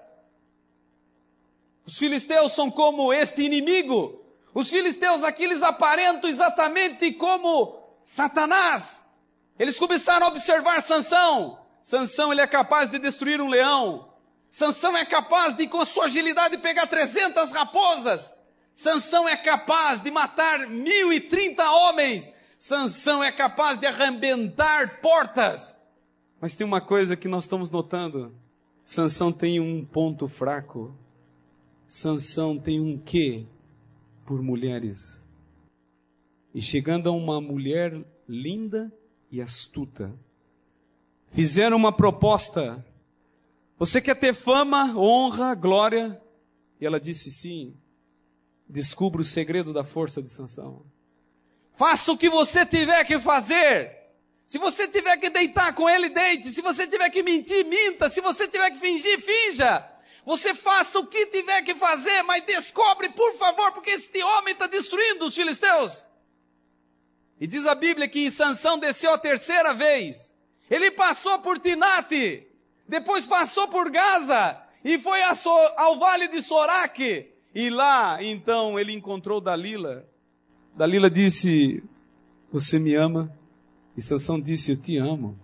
Os 1.85 1.97
filisteus 1.97 2.51
são 2.51 2.69
como 2.69 3.13
este 3.13 3.43
inimigo. 3.43 4.21
Os 4.53 4.69
filisteus 4.69 5.23
aqui 5.23 5.43
eles 5.43 5.63
aparentam 5.63 6.29
exatamente 6.29 7.13
como 7.13 7.79
Satanás. 8.03 9.01
Eles 9.59 9.79
começaram 9.79 10.27
a 10.27 10.29
observar 10.29 10.81
Sansão. 10.81 11.59
Sansão 11.81 12.31
ele 12.31 12.41
é 12.41 12.47
capaz 12.47 12.89
de 12.89 12.99
destruir 12.99 13.41
um 13.41 13.47
leão. 13.47 14.09
Sansão 14.49 14.95
é 14.95 15.05
capaz 15.05 15.55
de, 15.55 15.67
com 15.67 15.79
a 15.79 15.85
sua 15.85 16.05
agilidade, 16.05 16.57
pegar 16.57 16.87
300 16.87 17.51
raposas. 17.51 18.33
Sansão 18.73 19.27
é 19.27 19.35
capaz 19.35 20.01
de 20.01 20.11
matar 20.11 20.67
1030 20.67 21.63
homens. 21.63 22.31
Sansão 22.59 23.23
é 23.23 23.31
capaz 23.31 23.79
de 23.79 23.87
arrebentar 23.87 25.01
portas. 25.01 25.75
Mas 26.39 26.53
tem 26.53 26.65
uma 26.65 26.81
coisa 26.81 27.15
que 27.15 27.27
nós 27.27 27.43
estamos 27.43 27.69
notando. 27.69 28.35
Sansão 28.85 29.31
tem 29.31 29.59
um 29.59 29.83
ponto 29.83 30.27
fraco. 30.27 30.95
Sansão 31.87 32.57
tem 32.57 32.79
um 32.79 32.97
quê 32.97 33.45
por 34.25 34.41
mulheres. 34.41 35.27
E 36.53 36.61
chegando 36.61 37.09
a 37.09 37.11
uma 37.11 37.41
mulher 37.41 38.03
linda, 38.27 38.91
e 39.31 39.41
astuta. 39.41 40.13
Fizeram 41.31 41.77
uma 41.77 41.91
proposta. 41.91 42.85
Você 43.77 44.01
quer 44.01 44.15
ter 44.15 44.33
fama, 44.33 44.97
honra, 44.97 45.53
glória? 45.53 46.21
E 46.79 46.85
ela 46.85 46.99
disse 46.99 47.29
sim. 47.29 47.75
Descubra 48.67 49.21
o 49.21 49.25
segredo 49.25 49.73
da 49.73 49.83
força 49.83 50.21
de 50.21 50.29
Sansão. 50.29 50.85
Faça 51.73 52.11
o 52.11 52.17
que 52.17 52.29
você 52.29 52.65
tiver 52.65 53.03
que 53.05 53.19
fazer. 53.19 53.95
Se 54.47 54.57
você 54.57 54.87
tiver 54.87 55.17
que 55.17 55.29
deitar 55.29 55.75
com 55.75 55.89
ele, 55.89 56.09
deite. 56.09 56.51
Se 56.51 56.61
você 56.61 56.87
tiver 56.87 57.09
que 57.09 57.21
mentir, 57.21 57.65
minta. 57.65 58.09
Se 58.09 58.21
você 58.21 58.47
tiver 58.47 58.71
que 58.71 58.79
fingir, 58.79 59.19
finja. 59.21 59.85
Você 60.25 60.53
faça 60.53 60.99
o 60.99 61.07
que 61.07 61.25
tiver 61.27 61.61
que 61.61 61.75
fazer, 61.75 62.23
mas 62.23 62.43
descobre, 62.45 63.09
por 63.09 63.33
favor, 63.35 63.71
porque 63.71 63.91
este 63.91 64.21
homem 64.21 64.53
está 64.53 64.67
destruindo 64.67 65.25
os 65.25 65.35
filisteus. 65.35 66.05
E 67.39 67.45
diz 67.45 67.65
a 67.65 67.75
Bíblia 67.75 68.07
que 68.07 68.31
Sansão 68.31 68.79
desceu 68.79 69.13
a 69.13 69.17
terceira 69.17 69.73
vez. 69.73 70.33
Ele 70.69 70.91
passou 70.91 71.39
por 71.39 71.59
Tinate, 71.59 72.47
depois 72.87 73.25
passou 73.25 73.67
por 73.67 73.89
Gaza 73.89 74.61
e 74.83 74.97
foi 74.97 75.19
ao 75.75 75.99
vale 75.99 76.27
de 76.27 76.41
Soraque. 76.41 77.31
E 77.53 77.69
lá, 77.69 78.21
então, 78.21 78.79
ele 78.79 78.91
encontrou 78.93 79.41
Dalila. 79.41 80.05
Dalila 80.75 81.09
disse: 81.09 81.83
Você 82.51 82.77
me 82.77 82.93
ama? 82.95 83.31
E 83.95 84.01
Sansão 84.01 84.39
disse: 84.39 84.71
Eu 84.71 84.81
te 84.81 84.97
amo. 84.97 85.37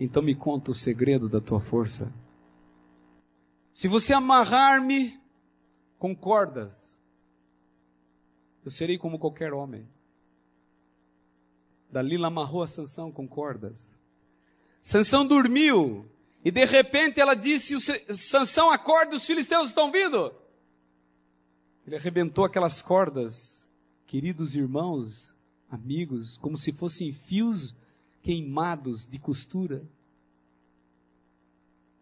Então 0.00 0.22
me 0.22 0.34
conta 0.34 0.70
o 0.70 0.74
segredo 0.74 1.28
da 1.28 1.40
tua 1.40 1.60
força. 1.60 2.12
Se 3.72 3.88
você 3.88 4.12
amarrar-me 4.12 5.18
com 5.98 6.14
cordas, 6.14 7.00
eu 8.64 8.70
serei 8.70 8.98
como 8.98 9.18
qualquer 9.18 9.52
homem. 9.52 9.86
Dalila 11.90 12.28
amarrou 12.28 12.62
a 12.62 12.66
Sansão 12.66 13.10
com 13.10 13.26
cordas. 13.26 13.98
Sansão 14.82 15.26
dormiu 15.26 16.06
e 16.44 16.50
de 16.50 16.64
repente 16.64 17.20
ela 17.20 17.34
disse: 17.34 17.76
Sansão, 18.14 18.70
acorda, 18.70 19.16
os 19.16 19.26
filisteus 19.26 19.68
estão 19.68 19.90
vindo. 19.90 20.32
Ele 21.86 21.96
arrebentou 21.96 22.44
aquelas 22.44 22.82
cordas, 22.82 23.68
queridos 24.06 24.54
irmãos, 24.54 25.34
amigos, 25.70 26.36
como 26.38 26.56
se 26.56 26.72
fossem 26.72 27.12
fios 27.12 27.74
queimados 28.22 29.06
de 29.06 29.18
costura. 29.18 29.82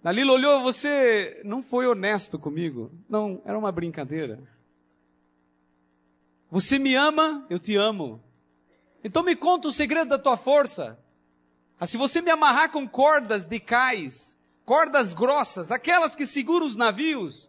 Dalila 0.02 0.32
olhou, 0.32 0.62
você 0.62 1.40
não 1.44 1.62
foi 1.62 1.86
honesto 1.86 2.38
comigo. 2.38 2.92
Não, 3.08 3.42
era 3.44 3.58
uma 3.58 3.72
brincadeira. 3.72 4.40
Você 6.50 6.78
me 6.78 6.94
ama, 6.94 7.44
eu 7.50 7.58
te 7.58 7.74
amo. 7.74 8.22
Então 9.06 9.22
me 9.22 9.36
conta 9.36 9.68
o 9.68 9.72
segredo 9.72 10.08
da 10.08 10.18
tua 10.18 10.36
força. 10.36 10.98
Ah, 11.78 11.86
se 11.86 11.96
você 11.96 12.20
me 12.20 12.28
amarrar 12.28 12.72
com 12.72 12.88
cordas 12.88 13.44
de 13.44 13.60
cais, 13.60 14.36
cordas 14.64 15.14
grossas, 15.14 15.70
aquelas 15.70 16.16
que 16.16 16.26
seguram 16.26 16.66
os 16.66 16.74
navios, 16.74 17.48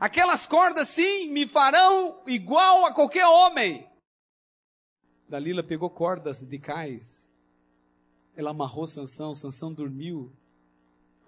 aquelas 0.00 0.48
cordas 0.48 0.88
sim 0.88 1.28
me 1.28 1.46
farão 1.46 2.20
igual 2.26 2.86
a 2.86 2.92
qualquer 2.92 3.24
homem. 3.24 3.88
Dalila 5.28 5.62
pegou 5.62 5.88
cordas 5.88 6.44
de 6.44 6.58
cais. 6.58 7.30
Ela 8.36 8.50
amarrou 8.50 8.84
Sansão, 8.84 9.32
Sansão 9.32 9.72
dormiu. 9.72 10.32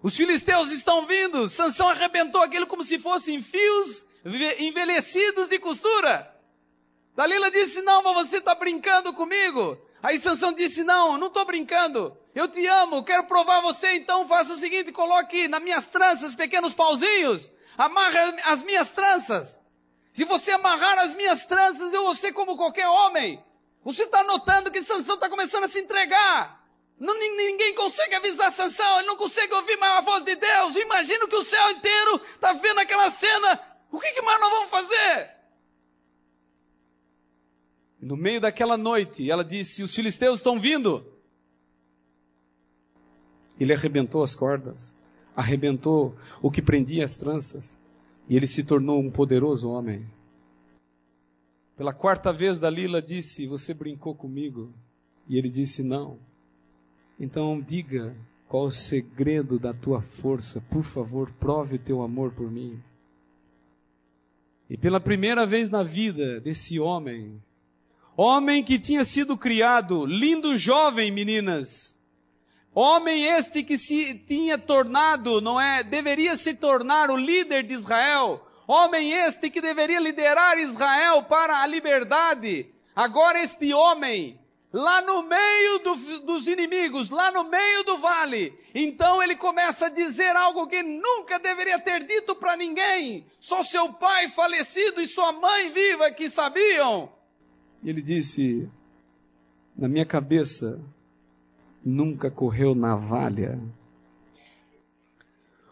Os 0.01 0.17
filisteus 0.17 0.73
estão 0.73 1.05
vindo. 1.07 1.47
Sansão 1.47 1.87
arrebentou 1.87 2.41
aquilo 2.41 2.67
como 2.67 2.83
se 2.83 2.99
fossem 2.99 3.41
fios 3.41 4.05
envelhecidos 4.59 5.47
de 5.47 5.57
costura. 5.57 6.32
Dalila 7.15 7.51
disse: 7.51 7.81
Não, 7.81 8.01
você 8.01 8.37
está 8.37 8.55
brincando 8.55 9.13
comigo. 9.13 9.77
Aí 10.01 10.19
Sansão 10.19 10.51
disse: 10.51 10.83
Não, 10.83 11.17
não 11.17 11.27
estou 11.27 11.45
brincando. 11.45 12.17
Eu 12.33 12.47
te 12.47 12.65
amo, 12.65 13.03
quero 13.03 13.25
provar 13.25 13.61
você, 13.61 13.93
então 13.93 14.27
faça 14.27 14.53
o 14.53 14.57
seguinte: 14.57 14.91
coloque 14.91 15.47
nas 15.47 15.61
minhas 15.61 15.87
tranças 15.87 16.33
pequenos 16.33 16.73
pauzinhos, 16.73 17.51
amarre 17.77 18.17
as 18.45 18.63
minhas 18.63 18.89
tranças. 18.89 19.59
Se 20.11 20.25
você 20.25 20.51
amarrar 20.51 20.99
as 20.99 21.13
minhas 21.13 21.45
tranças, 21.45 21.93
eu 21.93 22.03
vou 22.03 22.15
ser 22.15 22.33
como 22.33 22.57
qualquer 22.57 22.87
homem. 22.87 23.43
Você 23.83 24.03
está 24.03 24.23
notando 24.23 24.71
que 24.71 24.81
Sansão 24.81 25.15
está 25.15 25.29
começando 25.29 25.65
a 25.65 25.67
se 25.67 25.79
entregar. 25.79 26.63
Não, 26.99 27.17
ninguém 27.19 27.73
consegue 27.73 28.15
avisar 28.15 28.51
Sansão, 28.51 28.99
ele 28.99 29.07
não 29.07 29.17
consegue 29.17 29.53
ouvir 29.53 29.77
mais 29.77 29.97
a 29.97 30.01
voz 30.01 30.23
de 30.23 30.35
Deus. 30.35 30.75
Imagina 30.75 31.27
que 31.27 31.35
o 31.35 31.43
céu 31.43 31.71
inteiro 31.71 32.21
está 32.35 32.53
vendo 32.53 32.79
aquela 32.79 33.11
cena. 33.11 33.59
O 33.91 33.99
que, 33.99 34.11
que 34.11 34.21
mais 34.21 34.39
nós 34.39 34.49
vamos 34.51 34.69
fazer? 34.69 35.42
No 38.03 38.17
meio 38.17 38.41
daquela 38.41 38.77
noite, 38.77 39.31
ela 39.31 39.45
disse: 39.45 39.81
Os 39.81 39.95
filisteus 39.95 40.39
estão 40.39 40.59
vindo. 40.59 41.05
Ele 43.57 43.71
arrebentou 43.73 44.23
as 44.23 44.35
cordas, 44.35 44.93
arrebentou 45.33 46.13
o 46.41 46.51
que 46.51 46.61
prendia 46.61 47.05
as 47.05 47.15
tranças, 47.15 47.79
e 48.27 48.35
ele 48.35 48.45
se 48.45 48.65
tornou 48.65 48.99
um 48.99 49.09
poderoso 49.09 49.69
homem. 49.69 50.05
Pela 51.77 51.93
quarta 51.93 52.33
vez, 52.33 52.59
Dalila 52.59 53.01
disse: 53.01 53.47
Você 53.47 53.73
brincou 53.73 54.13
comigo? 54.13 54.69
E 55.29 55.37
ele 55.37 55.49
disse: 55.49 55.81
Não. 55.81 56.19
Então 57.17 57.61
diga 57.61 58.13
qual 58.49 58.65
o 58.65 58.71
segredo 58.71 59.57
da 59.57 59.73
tua 59.73 60.01
força. 60.01 60.59
Por 60.69 60.83
favor, 60.83 61.31
prove 61.39 61.77
o 61.77 61.79
teu 61.79 62.01
amor 62.01 62.33
por 62.33 62.51
mim. 62.51 62.77
E 64.69 64.75
pela 64.75 64.99
primeira 64.99 65.45
vez 65.45 65.69
na 65.69 65.83
vida 65.83 66.41
desse 66.41 66.79
homem, 66.81 67.41
Homem 68.15 68.63
que 68.63 68.77
tinha 68.77 69.03
sido 69.03 69.35
criado, 69.35 70.05
lindo 70.05 70.55
jovem, 70.55 71.11
meninas. 71.11 71.95
Homem 72.71 73.25
este 73.25 73.63
que 73.63 73.75
se 73.75 74.13
tinha 74.13 74.55
tornado, 74.55 75.41
não 75.41 75.59
é? 75.59 75.83
Deveria 75.83 76.37
se 76.37 76.53
tornar 76.53 77.09
o 77.09 77.17
líder 77.17 77.63
de 77.63 77.73
Israel. 77.73 78.45
Homem 78.67 79.11
este 79.11 79.49
que 79.49 79.59
deveria 79.59 79.99
liderar 79.99 80.59
Israel 80.59 81.23
para 81.23 81.63
a 81.63 81.67
liberdade. 81.67 82.67
Agora 82.95 83.41
este 83.41 83.73
homem, 83.73 84.39
lá 84.71 85.01
no 85.01 85.23
meio 85.23 85.79
do, 85.79 86.19
dos 86.19 86.47
inimigos, 86.47 87.09
lá 87.09 87.31
no 87.31 87.43
meio 87.43 87.83
do 87.83 87.97
vale. 87.97 88.53
Então 88.75 89.23
ele 89.23 89.35
começa 89.35 89.87
a 89.87 89.89
dizer 89.89 90.35
algo 90.35 90.67
que 90.67 90.83
nunca 90.83 91.39
deveria 91.39 91.79
ter 91.79 92.05
dito 92.05 92.35
para 92.35 92.55
ninguém. 92.55 93.25
Só 93.39 93.63
seu 93.63 93.91
pai 93.93 94.29
falecido 94.29 95.01
e 95.01 95.07
sua 95.07 95.31
mãe 95.31 95.71
viva 95.71 96.11
que 96.11 96.29
sabiam. 96.29 97.11
E 97.83 97.89
ele 97.89 98.01
disse: 98.01 98.69
Na 99.75 99.87
minha 99.87 100.05
cabeça 100.05 100.79
nunca 101.83 102.31
correu 102.31 102.73
navalha. 102.73 103.59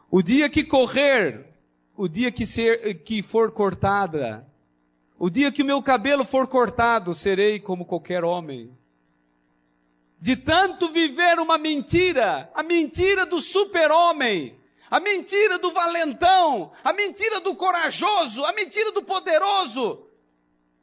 O 0.09 0.21
dia 0.21 0.49
que 0.49 0.63
correr, 0.65 1.45
o 1.95 2.09
dia 2.09 2.31
que, 2.31 2.45
ser, 2.45 2.95
que 3.03 3.23
for 3.23 3.51
cortada, 3.51 4.45
o 5.17 5.29
dia 5.29 5.51
que 5.51 5.63
o 5.63 5.65
meu 5.65 5.81
cabelo 5.81 6.25
for 6.25 6.47
cortado, 6.47 7.13
serei 7.13 7.59
como 7.59 7.85
qualquer 7.85 8.25
homem. 8.25 8.69
De 10.19 10.35
tanto 10.35 10.89
viver 10.89 11.39
uma 11.39 11.57
mentira, 11.57 12.51
a 12.53 12.61
mentira 12.61 13.25
do 13.25 13.39
super-homem, 13.39 14.53
a 14.89 14.99
mentira 14.99 15.57
do 15.57 15.71
valentão, 15.71 16.73
a 16.83 16.91
mentira 16.91 17.39
do 17.39 17.55
corajoso, 17.55 18.43
a 18.43 18.51
mentira 18.51 18.91
do 18.91 19.01
poderoso, 19.01 20.10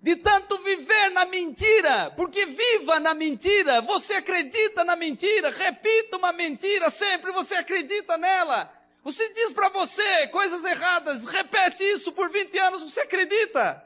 de 0.00 0.14
tanto 0.16 0.56
viver 0.58 1.10
na 1.10 1.26
mentira, 1.26 2.12
porque 2.16 2.46
viva 2.46 3.00
na 3.00 3.14
mentira, 3.14 3.80
você 3.82 4.14
acredita 4.14 4.84
na 4.84 4.94
mentira, 4.94 5.50
repita 5.50 6.16
uma 6.16 6.32
mentira 6.32 6.88
sempre, 6.90 7.32
você 7.32 7.56
acredita 7.56 8.16
nela. 8.16 8.72
Você 9.02 9.28
diz 9.32 9.52
para 9.52 9.68
você 9.70 10.28
coisas 10.28 10.64
erradas, 10.64 11.24
repete 11.24 11.82
isso 11.82 12.12
por 12.12 12.30
20 12.30 12.58
anos, 12.58 12.82
você 12.82 13.00
acredita. 13.00 13.84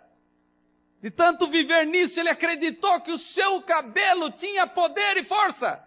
De 1.00 1.10
tanto 1.10 1.46
viver 1.46 1.86
nisso, 1.86 2.20
ele 2.20 2.28
acreditou 2.28 3.00
que 3.00 3.10
o 3.10 3.18
seu 3.18 3.62
cabelo 3.62 4.30
tinha 4.30 4.66
poder 4.66 5.16
e 5.16 5.24
força. 5.24 5.82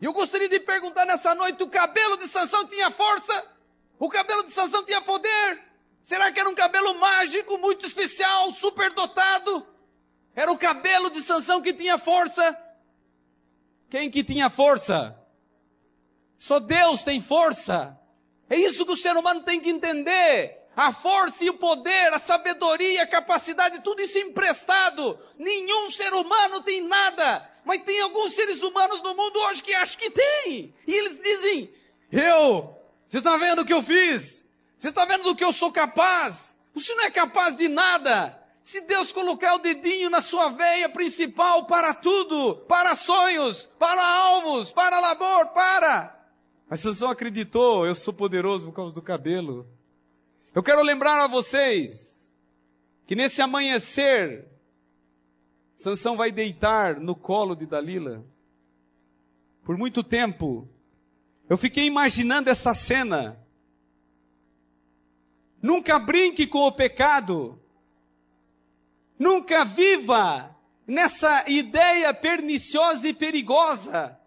E 0.00 0.04
eu 0.04 0.12
gostaria 0.12 0.48
de 0.48 0.60
perguntar 0.60 1.04
nessa 1.06 1.34
noite: 1.34 1.62
o 1.62 1.68
cabelo 1.68 2.16
de 2.16 2.26
Sansão 2.26 2.66
tinha 2.66 2.90
força? 2.90 3.46
O 3.98 4.08
cabelo 4.08 4.44
de 4.44 4.50
Sansão 4.50 4.84
tinha 4.84 5.00
poder? 5.02 5.69
Será 6.02 6.32
que 6.32 6.40
era 6.40 6.48
um 6.48 6.54
cabelo 6.54 6.98
mágico, 6.98 7.58
muito 7.58 7.86
especial, 7.86 8.50
superdotado? 8.50 9.66
Era 10.34 10.50
o 10.50 10.58
cabelo 10.58 11.10
de 11.10 11.20
Sansão 11.20 11.60
que 11.60 11.72
tinha 11.72 11.98
força? 11.98 12.56
Quem 13.88 14.10
que 14.10 14.22
tinha 14.24 14.48
força? 14.48 15.16
Só 16.38 16.58
Deus 16.58 17.02
tem 17.02 17.20
força. 17.20 17.98
É 18.48 18.56
isso 18.56 18.86
que 18.86 18.92
o 18.92 18.96
ser 18.96 19.16
humano 19.16 19.42
tem 19.42 19.60
que 19.60 19.68
entender. 19.68 20.58
A 20.76 20.92
força 20.92 21.44
e 21.44 21.50
o 21.50 21.58
poder, 21.58 22.14
a 22.14 22.18
sabedoria, 22.18 23.02
a 23.02 23.06
capacidade, 23.06 23.82
tudo 23.82 24.00
isso 24.00 24.18
emprestado. 24.18 25.18
Nenhum 25.38 25.90
ser 25.90 26.12
humano 26.14 26.62
tem 26.62 26.80
nada. 26.80 27.48
Mas 27.64 27.82
tem 27.82 28.00
alguns 28.00 28.32
seres 28.32 28.62
humanos 28.62 29.02
no 29.02 29.14
mundo 29.14 29.38
hoje 29.40 29.62
que 29.62 29.74
acham 29.74 29.98
que 29.98 30.10
tem. 30.10 30.74
E 30.86 30.94
eles 30.94 31.20
dizem: 31.20 31.74
Eu, 32.10 32.74
você 33.06 33.18
está 33.18 33.36
vendo 33.36 33.62
o 33.62 33.64
que 33.66 33.74
eu 33.74 33.82
fiz? 33.82 34.44
Você 34.80 34.88
está 34.88 35.04
vendo 35.04 35.24
do 35.24 35.36
que 35.36 35.44
eu 35.44 35.52
sou 35.52 35.70
capaz? 35.70 36.56
Você 36.72 36.94
não 36.94 37.04
é 37.04 37.10
capaz 37.10 37.54
de 37.54 37.68
nada. 37.68 38.34
Se 38.62 38.80
Deus 38.80 39.12
colocar 39.12 39.56
o 39.56 39.58
dedinho 39.58 40.08
na 40.08 40.22
sua 40.22 40.48
veia 40.48 40.88
principal 40.88 41.66
para 41.66 41.92
tudo, 41.92 42.56
para 42.66 42.94
sonhos, 42.94 43.66
para 43.78 44.02
alvos, 44.02 44.72
para 44.72 44.98
labor, 44.98 45.48
para. 45.48 46.18
Mas 46.66 46.80
Sansão 46.80 47.10
acreditou, 47.10 47.86
eu 47.86 47.94
sou 47.94 48.14
poderoso 48.14 48.64
por 48.68 48.72
causa 48.72 48.94
do 48.94 49.02
cabelo. 49.02 49.68
Eu 50.54 50.62
quero 50.62 50.82
lembrar 50.82 51.22
a 51.22 51.26
vocês 51.26 52.32
que 53.06 53.14
nesse 53.14 53.42
amanhecer, 53.42 54.48
Sansão 55.76 56.16
vai 56.16 56.32
deitar 56.32 56.98
no 56.98 57.14
colo 57.14 57.54
de 57.54 57.66
Dalila. 57.66 58.24
Por 59.62 59.76
muito 59.76 60.02
tempo, 60.02 60.66
eu 61.50 61.58
fiquei 61.58 61.84
imaginando 61.84 62.48
essa 62.48 62.72
cena. 62.72 63.38
Nunca 65.62 65.98
brinque 65.98 66.46
com 66.46 66.60
o 66.60 66.72
pecado. 66.72 67.58
Nunca 69.18 69.64
viva 69.64 70.56
nessa 70.86 71.48
ideia 71.48 72.12
perniciosa 72.14 73.08
e 73.08 73.14
perigosa. 73.14 74.18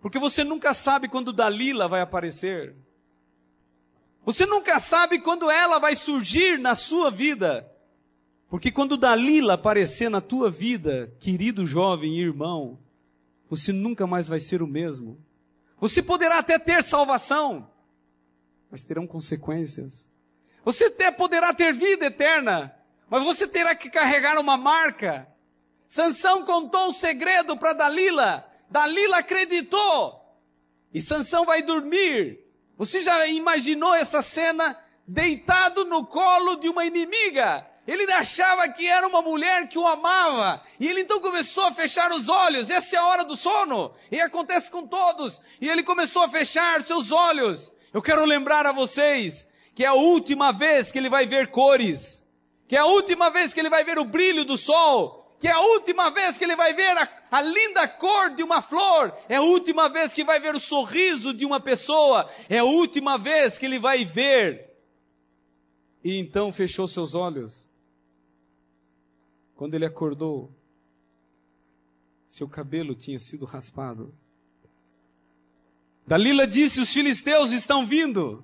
Porque 0.00 0.18
você 0.18 0.44
nunca 0.44 0.74
sabe 0.74 1.08
quando 1.08 1.32
Dalila 1.32 1.88
vai 1.88 2.00
aparecer. 2.00 2.74
Você 4.24 4.44
nunca 4.44 4.78
sabe 4.78 5.20
quando 5.20 5.50
ela 5.50 5.78
vai 5.78 5.94
surgir 5.94 6.58
na 6.58 6.74
sua 6.74 7.10
vida. 7.10 7.66
Porque 8.48 8.70
quando 8.70 8.96
Dalila 8.96 9.54
aparecer 9.54 10.10
na 10.10 10.20
tua 10.20 10.50
vida, 10.50 11.12
querido 11.18 11.66
jovem 11.66 12.18
e 12.18 12.22
irmão, 12.22 12.78
você 13.48 13.72
nunca 13.72 14.06
mais 14.06 14.28
vai 14.28 14.40
ser 14.40 14.62
o 14.62 14.66
mesmo. 14.66 15.18
Você 15.80 16.02
poderá 16.02 16.38
até 16.38 16.58
ter 16.58 16.82
salvação, 16.82 17.70
mas 18.70 18.84
terão 18.84 19.06
consequências. 19.06 20.08
Você 20.68 20.84
até 20.84 21.10
poderá 21.10 21.54
ter 21.54 21.72
vida 21.72 22.04
eterna, 22.04 22.76
mas 23.08 23.24
você 23.24 23.48
terá 23.48 23.74
que 23.74 23.88
carregar 23.88 24.38
uma 24.38 24.58
marca. 24.58 25.26
Sansão 25.86 26.44
contou 26.44 26.88
um 26.88 26.90
segredo 26.90 27.56
para 27.56 27.72
Dalila. 27.72 28.46
Dalila 28.68 29.16
acreditou. 29.16 30.22
E 30.92 31.00
Sansão 31.00 31.46
vai 31.46 31.62
dormir. 31.62 32.40
Você 32.76 33.00
já 33.00 33.26
imaginou 33.28 33.94
essa 33.94 34.20
cena 34.20 34.78
deitado 35.06 35.86
no 35.86 36.04
colo 36.04 36.56
de 36.56 36.68
uma 36.68 36.84
inimiga? 36.84 37.66
Ele 37.86 38.04
achava 38.12 38.68
que 38.68 38.86
era 38.86 39.08
uma 39.08 39.22
mulher 39.22 39.70
que 39.70 39.78
o 39.78 39.86
amava. 39.86 40.62
E 40.78 40.86
ele 40.86 41.00
então 41.00 41.18
começou 41.18 41.64
a 41.64 41.72
fechar 41.72 42.10
os 42.10 42.28
olhos. 42.28 42.68
Essa 42.68 42.96
é 42.96 42.98
a 42.98 43.06
hora 43.06 43.24
do 43.24 43.36
sono. 43.36 43.94
E 44.12 44.20
acontece 44.20 44.70
com 44.70 44.86
todos. 44.86 45.40
E 45.62 45.70
ele 45.70 45.82
começou 45.82 46.24
a 46.24 46.28
fechar 46.28 46.84
seus 46.84 47.10
olhos. 47.10 47.72
Eu 47.90 48.02
quero 48.02 48.22
lembrar 48.26 48.66
a 48.66 48.72
vocês 48.72 49.46
que 49.78 49.84
é 49.84 49.86
a 49.86 49.94
última 49.94 50.50
vez 50.50 50.90
que 50.90 50.98
ele 50.98 51.08
vai 51.08 51.24
ver 51.24 51.52
cores. 51.52 52.26
Que 52.66 52.74
é 52.74 52.80
a 52.80 52.86
última 52.86 53.30
vez 53.30 53.54
que 53.54 53.60
ele 53.60 53.70
vai 53.70 53.84
ver 53.84 53.96
o 53.96 54.04
brilho 54.04 54.44
do 54.44 54.58
sol. 54.58 55.32
Que 55.38 55.46
é 55.46 55.52
a 55.52 55.60
última 55.60 56.10
vez 56.10 56.36
que 56.36 56.42
ele 56.42 56.56
vai 56.56 56.74
ver 56.74 56.98
a, 56.98 57.08
a 57.30 57.42
linda 57.42 57.86
cor 57.86 58.34
de 58.34 58.42
uma 58.42 58.60
flor. 58.60 59.16
É 59.28 59.36
a 59.36 59.40
última 59.40 59.88
vez 59.88 60.12
que 60.12 60.24
vai 60.24 60.40
ver 60.40 60.52
o 60.52 60.58
sorriso 60.58 61.32
de 61.32 61.46
uma 61.46 61.60
pessoa. 61.60 62.28
É 62.48 62.58
a 62.58 62.64
última 62.64 63.16
vez 63.16 63.56
que 63.56 63.66
ele 63.66 63.78
vai 63.78 64.04
ver. 64.04 64.68
E 66.02 66.18
então 66.18 66.52
fechou 66.52 66.88
seus 66.88 67.14
olhos 67.14 67.68
quando 69.54 69.74
ele 69.74 69.86
acordou, 69.86 70.50
seu 72.26 72.48
cabelo 72.48 72.96
tinha 72.96 73.20
sido 73.20 73.44
raspado. 73.44 74.12
Dalila 76.04 76.48
disse: 76.48 76.80
Os 76.80 76.92
filisteus 76.92 77.52
estão 77.52 77.86
vindo. 77.86 78.42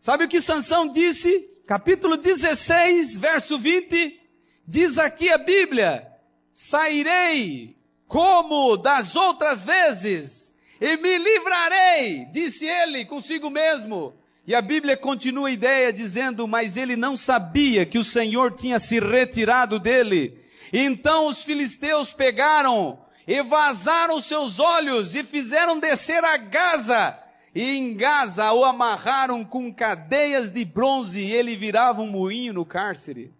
Sabe 0.00 0.24
o 0.24 0.28
que 0.28 0.40
Sansão 0.40 0.88
disse? 0.88 1.48
Capítulo 1.66 2.16
16, 2.16 3.18
verso 3.18 3.58
20. 3.58 4.20
Diz 4.66 4.98
aqui 4.98 5.30
a 5.30 5.38
Bíblia: 5.38 6.06
Sairei 6.52 7.76
como 8.06 8.76
das 8.76 9.16
outras 9.16 9.64
vezes, 9.64 10.54
e 10.80 10.96
me 10.96 11.18
livrarei, 11.18 12.24
disse 12.32 12.64
ele 12.66 13.04
consigo 13.04 13.50
mesmo, 13.50 14.14
e 14.46 14.54
a 14.54 14.62
Bíblia 14.62 14.96
continua 14.96 15.48
a 15.48 15.52
ideia 15.52 15.92
dizendo, 15.92 16.48
mas 16.48 16.76
ele 16.78 16.96
não 16.96 17.16
sabia 17.16 17.84
que 17.84 17.98
o 17.98 18.04
Senhor 18.04 18.54
tinha 18.54 18.78
se 18.78 18.98
retirado 18.98 19.78
dele. 19.78 20.42
Então 20.72 21.26
os 21.26 21.42
filisteus 21.42 22.14
pegaram 22.14 22.98
e 23.26 23.42
vazaram 23.42 24.18
seus 24.20 24.58
olhos 24.58 25.14
e 25.14 25.22
fizeram 25.22 25.78
descer 25.78 26.24
a 26.24 26.38
Gaza. 26.38 27.18
E 27.54 27.76
em 27.76 27.96
Gaza 27.96 28.52
o 28.52 28.64
amarraram 28.64 29.44
com 29.44 29.72
cadeias 29.72 30.50
de 30.50 30.64
bronze 30.64 31.20
e 31.20 31.32
ele 31.32 31.56
virava 31.56 32.02
um 32.02 32.10
moinho 32.10 32.52
no 32.52 32.64
cárcere. 32.64 33.32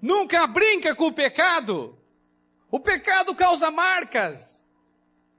Nunca 0.00 0.46
brinca 0.46 0.94
com 0.94 1.06
o 1.06 1.12
pecado. 1.12 1.98
O 2.70 2.78
pecado 2.78 3.34
causa 3.34 3.70
marcas. 3.70 4.64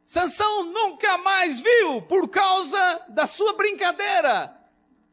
Sansão 0.05 0.65
nunca 0.65 1.17
mais 1.19 1.61
viu 1.61 2.01
por 2.01 2.27
causa 2.29 3.05
da 3.09 3.25
sua 3.27 3.53
brincadeira. 3.53 4.55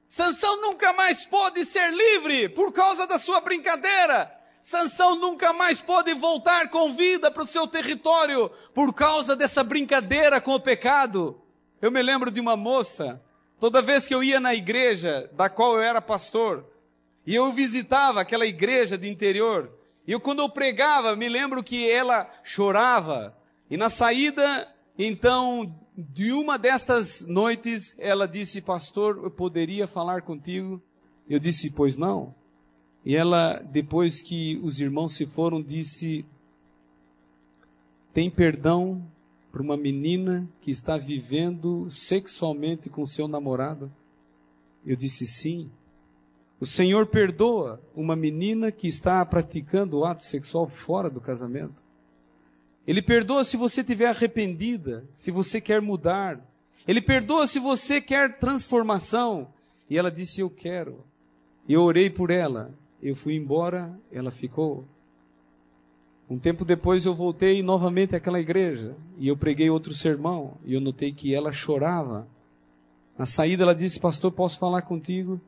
Sansão 0.09 0.61
nunca 0.61 0.93
mais 0.95 1.27
pôde 1.27 1.65
ser 1.65 1.93
livre 1.93 2.49
por 2.49 2.73
causa 2.73 3.07
da 3.07 3.19
sua 3.19 3.41
brincadeira. 3.41 4.36
Sansão 4.67 5.15
nunca 5.15 5.53
mais 5.53 5.81
pôde 5.81 6.13
voltar 6.13 6.71
com 6.71 6.93
vida 6.93 7.31
para 7.31 7.45
o 7.45 7.47
seu 7.47 7.69
território 7.69 8.51
por 8.75 8.93
causa 8.93 9.37
dessa 9.37 9.63
brincadeira 9.63 10.41
com 10.41 10.55
o 10.55 10.61
pecado. 10.61 11.41
Eu 11.81 11.93
me 11.93 12.03
lembro 12.03 12.33
de 12.33 12.41
uma 12.41 12.57
moça, 12.57 13.23
toda 13.61 13.81
vez 13.81 14.09
que 14.09 14.13
eu 14.13 14.25
ia 14.25 14.41
na 14.41 14.57
igreja 14.57 15.31
da 15.35 15.49
qual 15.49 15.77
eu 15.77 15.83
era 15.83 16.03
pastor, 16.03 16.65
e 17.25 17.33
eu 17.33 17.53
visitava 17.53 18.21
aquela 18.21 18.45
igreja 18.45 18.99
de 18.99 19.09
interior, 19.09 19.71
e 20.05 20.11
eu, 20.11 20.19
quando 20.19 20.41
eu 20.41 20.49
pregava, 20.49 21.15
me 21.15 21.29
lembro 21.29 21.63
que 21.63 21.89
ela 21.89 22.29
chorava, 22.43 23.39
e 23.71 23.77
na 23.77 23.89
saída 23.89 24.67
então, 24.99 25.73
de 25.97 26.33
uma 26.33 26.59
destas 26.59 27.21
noites, 27.21 27.95
ela 28.01 28.27
disse, 28.27 28.61
pastor, 28.61 29.21
eu 29.23 29.31
poderia 29.31 29.87
falar 29.87 30.23
contigo? 30.23 30.83
Eu 31.31 31.39
disse, 31.39 31.71
pois 31.71 31.97
não. 31.97 32.35
E 33.07 33.15
ela, 33.15 33.63
depois 33.71 34.21
que 34.21 34.61
os 34.65 34.81
irmãos 34.81 35.15
se 35.15 35.27
foram, 35.27 35.63
disse, 35.63 36.27
tem 38.13 38.29
perdão 38.29 39.01
para 39.53 39.63
uma 39.63 39.77
menina 39.77 40.45
que 40.61 40.73
está 40.73 40.99
vivendo 40.99 41.89
sexualmente 41.89 42.91
com 42.91 43.07
seu 43.07 43.29
namorado? 43.29 43.93
Eu 44.85 44.97
disse, 44.97 45.25
sim. 45.25 45.71
O 46.59 46.67
Senhor 46.67 47.07
perdoa 47.07 47.81
uma 47.95 48.17
menina 48.17 48.73
que 48.73 48.89
está 48.89 49.25
praticando 49.25 49.99
o 49.99 50.05
ato 50.05 50.25
sexual 50.25 50.69
fora 50.69 51.09
do 51.09 51.21
casamento. 51.21 51.85
Ele 52.89 53.01
perdoa 53.01 53.45
se 53.45 53.57
você 53.57 53.83
estiver 53.83 54.09
arrependida, 54.09 55.05
se 55.15 55.31
você 55.31 55.61
quer 55.61 55.81
mudar. 55.81 56.41
Ele 56.89 57.01
perdoa 57.01 57.47
se 57.47 57.61
você 57.61 58.01
quer 58.01 58.41
transformação. 58.41 59.47
E 59.89 59.97
ela 59.97 60.11
disse: 60.11 60.41
Eu 60.41 60.51
quero. 60.51 61.05
E 61.69 61.73
eu 61.73 61.83
orei 61.83 62.11
por 62.11 62.31
ela. 62.31 62.75
Eu 63.07 63.15
fui 63.15 63.37
embora, 63.37 63.97
ela 64.11 64.31
ficou. 64.31 64.85
Um 66.29 66.39
tempo 66.39 66.65
depois 66.65 67.07
eu 67.07 67.15
voltei 67.15 67.63
novamente 67.63 68.17
àquela 68.17 68.41
igreja 68.41 68.97
e 69.17 69.29
eu 69.29 69.37
preguei 69.37 69.71
outro 69.71 69.95
sermão 69.95 70.57
e 70.65 70.75
eu 70.75 70.81
notei 70.81 71.13
que 71.13 71.35
ela 71.35 71.53
chorava. 71.53 72.27
Na 73.17 73.27
saída 73.27 73.63
ela 73.63 73.75
disse: 73.75 74.01
Pastor, 74.01 74.33
posso 74.33 74.59
falar 74.59 74.83
contigo? 74.83 75.41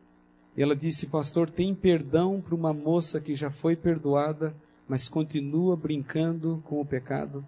E 0.56 0.62
ela 0.62 0.76
disse: 0.76 1.08
Pastor, 1.08 1.50
tem 1.50 1.74
perdão 1.74 2.40
para 2.40 2.54
uma 2.54 2.72
moça 2.72 3.20
que 3.20 3.34
já 3.34 3.50
foi 3.50 3.74
perdoada 3.74 4.54
mas 4.88 5.08
continua 5.08 5.76
brincando 5.76 6.62
com 6.64 6.80
o 6.80 6.86
pecado? 6.86 7.44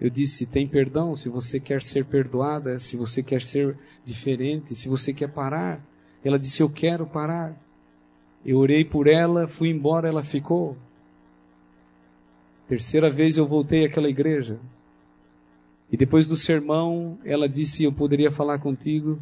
Eu 0.00 0.10
disse: 0.10 0.46
tem 0.46 0.68
perdão 0.68 1.16
se 1.16 1.28
você 1.28 1.58
quer 1.58 1.82
ser 1.82 2.04
perdoada, 2.04 2.78
se 2.78 2.96
você 2.96 3.22
quer 3.22 3.40
ser 3.40 3.78
diferente, 4.04 4.74
se 4.74 4.88
você 4.88 5.14
quer 5.14 5.28
parar. 5.28 5.80
Ela 6.24 6.38
disse: 6.38 6.62
eu 6.62 6.68
quero 6.68 7.06
parar. 7.06 7.56
Eu 8.44 8.58
orei 8.58 8.84
por 8.84 9.06
ela, 9.06 9.46
fui 9.46 9.68
embora, 9.68 10.08
ela 10.08 10.22
ficou. 10.22 10.76
Terceira 12.68 13.10
vez 13.10 13.36
eu 13.36 13.46
voltei 13.46 13.84
àquela 13.84 14.08
igreja. 14.08 14.58
E 15.90 15.96
depois 15.96 16.26
do 16.26 16.36
sermão, 16.36 17.18
ela 17.24 17.48
disse: 17.48 17.84
Eu 17.84 17.92
poderia 17.92 18.30
falar 18.30 18.58
contigo? 18.58 19.20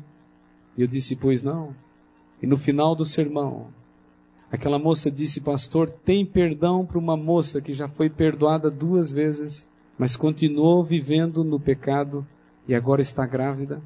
E 0.76 0.82
eu 0.82 0.86
disse: 0.86 1.16
Pois 1.16 1.42
não. 1.42 1.74
E 2.42 2.46
no 2.46 2.56
final 2.56 2.94
do 2.94 3.04
sermão, 3.04 3.68
Aquela 4.50 4.80
moça 4.80 5.10
disse, 5.10 5.40
pastor, 5.40 5.88
tem 5.88 6.26
perdão 6.26 6.84
para 6.84 6.98
uma 6.98 7.16
moça 7.16 7.60
que 7.60 7.72
já 7.72 7.88
foi 7.88 8.10
perdoada 8.10 8.68
duas 8.68 9.12
vezes, 9.12 9.68
mas 9.96 10.16
continuou 10.16 10.82
vivendo 10.82 11.44
no 11.44 11.60
pecado 11.60 12.26
e 12.66 12.74
agora 12.74 13.00
está 13.00 13.24
grávida? 13.24 13.80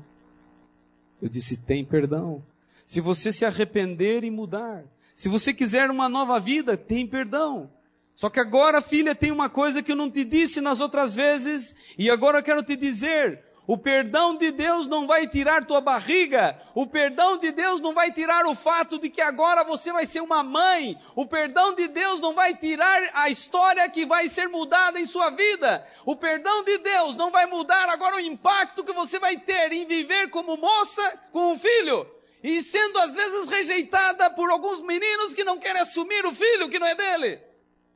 Eu 1.20 1.28
disse, 1.28 1.58
tem 1.58 1.84
perdão. 1.84 2.42
Se 2.86 2.98
você 2.98 3.30
se 3.30 3.44
arrepender 3.44 4.24
e 4.24 4.30
mudar, 4.30 4.84
se 5.14 5.28
você 5.28 5.54
quiser 5.54 5.90
uma 5.90 6.08
nova 6.08 6.40
vida, 6.40 6.76
tem 6.76 7.06
perdão. 7.06 7.70
Só 8.14 8.30
que 8.30 8.40
agora, 8.40 8.80
filha, 8.80 9.14
tem 9.14 9.30
uma 9.30 9.48
coisa 9.48 9.82
que 9.82 9.92
eu 9.92 9.96
não 9.96 10.10
te 10.10 10.24
disse 10.24 10.60
nas 10.60 10.80
outras 10.80 11.14
vezes, 11.14 11.74
e 11.98 12.10
agora 12.10 12.38
eu 12.38 12.42
quero 12.42 12.62
te 12.62 12.76
dizer: 12.76 13.42
o 13.66 13.78
perdão 13.78 14.36
de 14.36 14.50
Deus 14.50 14.86
não 14.86 15.06
vai 15.06 15.26
tirar 15.26 15.64
tua 15.64 15.80
barriga. 15.80 16.60
O 16.74 16.86
perdão 16.86 17.38
de 17.38 17.50
Deus 17.50 17.80
não 17.80 17.94
vai 17.94 18.12
tirar 18.12 18.46
o 18.46 18.54
fato 18.54 18.98
de 18.98 19.08
que 19.08 19.22
agora 19.22 19.64
você 19.64 19.90
vai 19.90 20.04
ser 20.04 20.20
uma 20.20 20.42
mãe. 20.42 20.98
O 21.16 21.26
perdão 21.26 21.74
de 21.74 21.88
Deus 21.88 22.20
não 22.20 22.34
vai 22.34 22.54
tirar 22.54 23.02
a 23.14 23.30
história 23.30 23.88
que 23.88 24.04
vai 24.04 24.28
ser 24.28 24.48
mudada 24.48 25.00
em 25.00 25.06
sua 25.06 25.30
vida. 25.30 25.86
O 26.04 26.14
perdão 26.14 26.62
de 26.62 26.76
Deus 26.76 27.16
não 27.16 27.30
vai 27.30 27.46
mudar 27.46 27.88
agora 27.88 28.16
o 28.16 28.20
impacto 28.20 28.84
que 28.84 28.92
você 28.92 29.18
vai 29.18 29.38
ter 29.38 29.72
em 29.72 29.86
viver 29.86 30.28
como 30.28 30.58
moça 30.58 31.18
com 31.32 31.52
um 31.52 31.58
filho. 31.58 32.06
E 32.44 32.62
sendo 32.62 32.98
às 32.98 33.14
vezes 33.14 33.48
rejeitada 33.48 34.28
por 34.28 34.50
alguns 34.50 34.82
meninos 34.82 35.32
que 35.32 35.44
não 35.44 35.58
querem 35.58 35.80
assumir 35.80 36.26
o 36.26 36.32
filho 36.34 36.68
que 36.68 36.78
não 36.78 36.86
é 36.86 36.94
dele. 36.94 37.40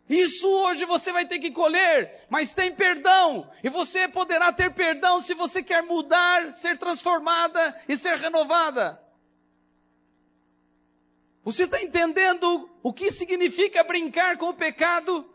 Isso 0.08 0.48
hoje 0.48 0.86
você 0.86 1.12
vai 1.12 1.26
ter 1.26 1.38
que 1.38 1.50
colher, 1.50 2.26
mas 2.30 2.54
tem 2.54 2.74
perdão. 2.74 3.50
E 3.62 3.68
você 3.68 4.08
poderá 4.08 4.50
ter 4.50 4.72
perdão 4.72 5.20
se 5.20 5.34
você 5.34 5.62
quer 5.62 5.82
mudar, 5.82 6.54
ser 6.54 6.78
transformada 6.78 7.78
e 7.86 7.94
ser 7.94 8.16
renovada. 8.16 8.98
Você 11.44 11.64
está 11.64 11.82
entendendo 11.82 12.70
o 12.82 12.90
que 12.90 13.12
significa 13.12 13.84
brincar 13.84 14.38
com 14.38 14.46
o 14.46 14.54
pecado? 14.54 15.30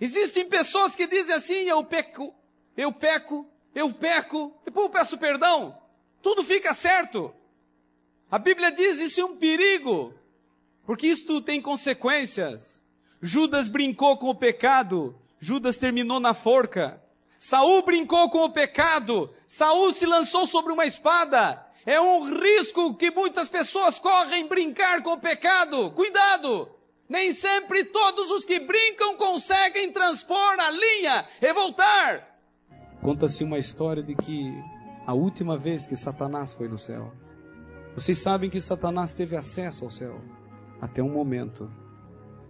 Existem 0.00 0.48
pessoas 0.48 0.96
que 0.96 1.06
dizem 1.06 1.36
assim: 1.36 1.68
eu 1.68 1.84
peco, 1.84 2.34
eu 2.76 2.92
peco, 2.92 3.48
eu 3.72 3.94
peco, 3.94 4.60
depois 4.64 4.86
eu 4.86 4.90
peço 4.90 5.16
perdão, 5.18 5.80
tudo 6.20 6.42
fica 6.42 6.74
certo. 6.74 7.32
A 8.28 8.38
Bíblia 8.38 8.72
diz 8.72 8.98
isso 8.98 9.20
é 9.20 9.24
um 9.24 9.36
perigo, 9.36 10.12
porque 10.84 11.06
isto 11.06 11.40
tem 11.40 11.62
consequências. 11.62 12.82
Judas 13.22 13.68
brincou 13.68 14.16
com 14.16 14.28
o 14.28 14.34
pecado, 14.34 15.14
Judas 15.38 15.76
terminou 15.76 16.18
na 16.18 16.34
forca. 16.34 17.00
Saul 17.38 17.82
brincou 17.82 18.28
com 18.28 18.44
o 18.44 18.50
pecado, 18.50 19.32
Saul 19.46 19.92
se 19.92 20.06
lançou 20.06 20.44
sobre 20.44 20.72
uma 20.72 20.84
espada. 20.84 21.64
É 21.84 22.00
um 22.00 22.24
risco 22.24 22.94
que 22.94 23.12
muitas 23.12 23.46
pessoas 23.46 24.00
correm 24.00 24.48
brincar 24.48 25.04
com 25.04 25.12
o 25.12 25.20
pecado. 25.20 25.92
Cuidado! 25.92 26.68
Nem 27.08 27.32
sempre 27.32 27.84
todos 27.84 28.32
os 28.32 28.44
que 28.44 28.58
brincam 28.58 29.16
conseguem 29.16 29.92
transpor 29.92 30.56
a 30.58 30.70
linha 30.72 31.28
e 31.40 31.52
voltar. 31.52 32.36
Conta-se 33.00 33.44
uma 33.44 33.60
história 33.60 34.02
de 34.02 34.16
que 34.16 34.52
a 35.06 35.14
última 35.14 35.56
vez 35.56 35.86
que 35.86 35.94
Satanás 35.94 36.52
foi 36.52 36.66
no 36.66 36.76
céu, 36.76 37.12
vocês 37.96 38.18
sabem 38.18 38.50
que 38.50 38.60
Satanás 38.60 39.14
teve 39.14 39.34
acesso 39.36 39.82
ao 39.82 39.90
céu 39.90 40.20
até 40.82 41.02
um 41.02 41.08
momento. 41.08 41.72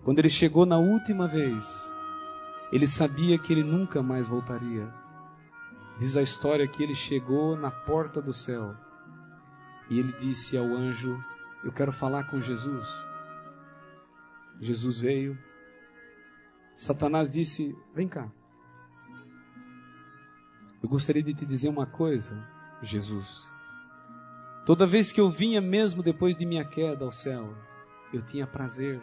Quando 0.03 0.19
ele 0.19 0.29
chegou 0.29 0.67
na 0.67 0.77
última 0.77 1.29
vez, 1.29 1.95
ele 2.73 2.89
sabia 2.89 3.39
que 3.39 3.53
ele 3.53 3.63
nunca 3.63 4.03
mais 4.03 4.27
voltaria. 4.27 4.93
Diz 6.01 6.17
a 6.17 6.23
história 6.23 6.67
que 6.67 6.83
ele 6.83 6.97
chegou 6.97 7.57
na 7.57 7.71
porta 7.71 8.21
do 8.21 8.33
céu 8.33 8.75
e 9.89 10.01
ele 10.01 10.13
disse 10.19 10.59
ao 10.59 10.65
anjo: 10.65 11.17
Eu 11.63 11.71
quero 11.71 11.93
falar 11.93 12.25
com 12.25 12.41
Jesus. 12.41 12.89
Jesus 14.61 14.99
veio. 14.99 15.39
Satanás 16.75 17.33
disse: 17.33 17.73
Vem 17.95 18.09
cá. 18.09 18.29
Eu 20.83 20.89
gostaria 20.89 21.23
de 21.23 21.35
te 21.35 21.47
dizer 21.47 21.69
uma 21.69 21.87
coisa, 21.87 22.37
Jesus. 22.83 23.49
Toda 24.67 24.85
vez 24.85 25.13
que 25.13 25.21
eu 25.21 25.31
vinha, 25.31 25.61
mesmo 25.61 26.03
depois 26.03 26.37
de 26.37 26.45
minha 26.45 26.65
queda 26.65 27.05
ao 27.05 27.13
céu, 27.13 27.55
eu 28.13 28.21
tinha 28.21 28.49
prazer. 28.49 29.01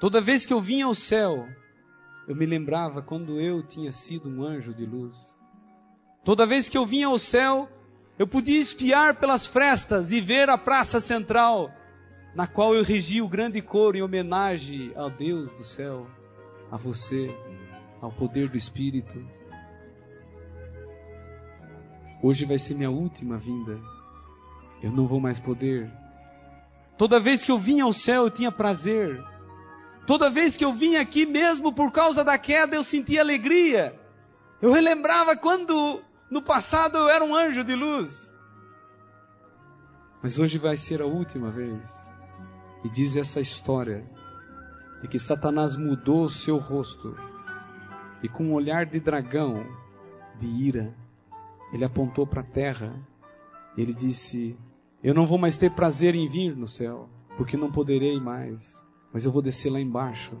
Toda 0.00 0.22
vez 0.22 0.46
que 0.46 0.54
eu 0.54 0.60
vinha 0.60 0.86
ao 0.86 0.94
céu, 0.94 1.46
eu 2.26 2.34
me 2.34 2.46
lembrava 2.46 3.02
quando 3.02 3.38
eu 3.38 3.62
tinha 3.62 3.92
sido 3.92 4.30
um 4.30 4.42
anjo 4.42 4.72
de 4.72 4.86
luz. 4.86 5.36
Toda 6.24 6.46
vez 6.46 6.66
que 6.66 6.78
eu 6.78 6.86
vinha 6.86 7.08
ao 7.08 7.18
céu, 7.18 7.68
eu 8.18 8.26
podia 8.26 8.58
espiar 8.58 9.16
pelas 9.16 9.46
frestas 9.46 10.12
e 10.12 10.20
ver 10.20 10.48
a 10.48 10.56
praça 10.56 10.98
central, 10.98 11.70
na 12.34 12.46
qual 12.46 12.74
eu 12.74 12.82
regia 12.82 13.22
o 13.22 13.28
grande 13.28 13.60
coro 13.60 13.98
em 13.98 14.02
homenagem 14.02 14.94
ao 14.96 15.10
Deus 15.10 15.52
do 15.52 15.62
céu, 15.62 16.06
a 16.70 16.78
você, 16.78 17.36
ao 18.00 18.10
poder 18.10 18.48
do 18.48 18.56
Espírito. 18.56 19.22
Hoje 22.22 22.46
vai 22.46 22.58
ser 22.58 22.74
minha 22.74 22.90
última 22.90 23.36
vinda. 23.36 23.78
Eu 24.82 24.90
não 24.90 25.06
vou 25.06 25.20
mais 25.20 25.38
poder. 25.38 25.90
Toda 26.98 27.20
vez 27.20 27.44
que 27.44 27.52
eu 27.52 27.58
vinha 27.58 27.84
ao 27.84 27.92
céu, 27.92 28.24
eu 28.24 28.30
tinha 28.30 28.50
prazer. 28.50 29.22
Toda 30.06 30.28
vez 30.28 30.56
que 30.56 30.64
eu 30.64 30.72
vinha 30.72 31.00
aqui, 31.00 31.24
mesmo 31.24 31.72
por 31.72 31.92
causa 31.92 32.24
da 32.24 32.36
queda, 32.36 32.74
eu 32.74 32.82
sentia 32.82 33.20
alegria. 33.20 33.98
Eu 34.60 34.72
relembrava 34.72 35.36
quando 35.36 36.02
no 36.30 36.42
passado 36.42 36.98
eu 36.98 37.08
era 37.08 37.24
um 37.24 37.34
anjo 37.34 37.62
de 37.62 37.74
luz. 37.74 38.32
Mas 40.22 40.38
hoje 40.38 40.58
vai 40.58 40.76
ser 40.76 41.00
a 41.00 41.06
última 41.06 41.50
vez. 41.50 42.10
E 42.84 42.88
diz 42.88 43.16
essa 43.16 43.40
história 43.40 44.04
de 45.00 45.08
que 45.08 45.18
Satanás 45.18 45.76
mudou 45.76 46.24
o 46.24 46.30
seu 46.30 46.58
rosto 46.58 47.16
e 48.22 48.28
com 48.28 48.44
um 48.44 48.52
olhar 48.52 48.86
de 48.86 49.00
dragão, 49.00 49.66
de 50.38 50.46
ira, 50.46 50.94
ele 51.72 51.84
apontou 51.84 52.26
para 52.26 52.40
a 52.40 52.44
terra. 52.44 52.94
E 53.76 53.82
ele 53.82 53.92
disse: 53.92 54.56
Eu 55.02 55.14
não 55.14 55.26
vou 55.26 55.38
mais 55.38 55.56
ter 55.56 55.70
prazer 55.70 56.14
em 56.14 56.28
vir 56.28 56.56
no 56.56 56.68
céu, 56.68 57.08
porque 57.36 57.56
não 57.56 57.72
poderei 57.72 58.20
mais, 58.20 58.86
mas 59.12 59.24
eu 59.24 59.32
vou 59.32 59.42
descer 59.42 59.70
lá 59.70 59.80
embaixo. 59.80 60.32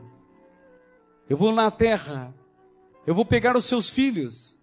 Eu 1.28 1.36
vou 1.36 1.52
na 1.52 1.70
terra. 1.70 2.34
Eu 3.06 3.14
vou 3.14 3.24
pegar 3.24 3.56
os 3.56 3.64
seus 3.64 3.90
filhos 3.90 4.60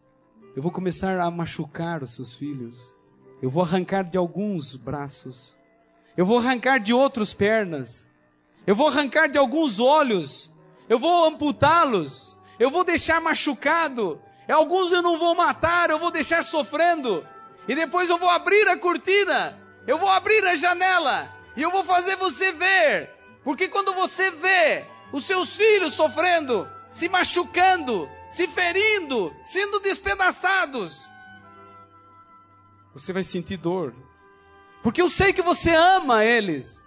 eu 0.56 0.64
vou 0.64 0.72
começar 0.72 1.20
a 1.20 1.30
machucar 1.30 2.02
os 2.02 2.16
seus 2.16 2.34
filhos. 2.34 2.96
Eu 3.42 3.50
vou 3.50 3.64
arrancar 3.64 4.04
de 4.04 4.18
alguns 4.18 4.76
braços. 4.76 5.58
Eu 6.18 6.26
vou 6.26 6.40
arrancar 6.40 6.80
de 6.80 6.92
outros 6.92 7.34
pernas. 7.34 8.08
Eu 8.66 8.76
vou 8.76 8.88
arrancar 8.88 9.30
de 9.30 9.38
alguns 9.38 9.80
olhos. 9.80 10.52
Eu 10.90 11.00
vou 11.00 11.24
amputá-los. 11.26 12.38
Eu 12.60 12.70
vou 12.70 12.84
deixar 12.84 13.22
machucado. 13.22 14.20
Alguns 14.50 14.92
eu 14.92 15.04
não 15.04 15.20
vou 15.20 15.36
matar, 15.36 15.92
eu 15.92 16.00
vou 16.00 16.10
deixar 16.10 16.44
sofrendo. 16.44 17.24
E 17.68 17.76
depois 17.76 18.10
eu 18.10 18.18
vou 18.18 18.30
abrir 18.30 18.68
a 18.68 18.76
cortina. 18.76 19.56
Eu 19.90 19.98
vou 19.98 20.08
abrir 20.08 20.46
a 20.46 20.56
janela. 20.56 21.28
E 21.58 21.64
eu 21.64 21.72
vou 21.72 21.84
fazer 21.84 22.16
você 22.18 22.52
ver. 22.52 23.10
Porque 23.44 23.68
quando 23.68 23.92
você 23.92 24.30
vê 24.30 24.86
os 25.12 25.26
seus 25.26 25.58
filhos 25.58 25.96
sofrendo, 25.96 26.70
se 26.92 27.10
machucando, 27.10 28.08
se 28.30 28.48
ferindo, 28.48 29.36
sendo 29.44 29.80
despedaçados. 29.80 31.10
Você 32.94 33.12
vai 33.12 33.24
sentir 33.24 33.58
dor. 33.58 33.96
Porque 34.84 35.02
eu 35.02 35.10
sei 35.10 35.34
que 35.34 35.42
você 35.42 35.74
ama 35.74 36.24
eles. 36.24 36.86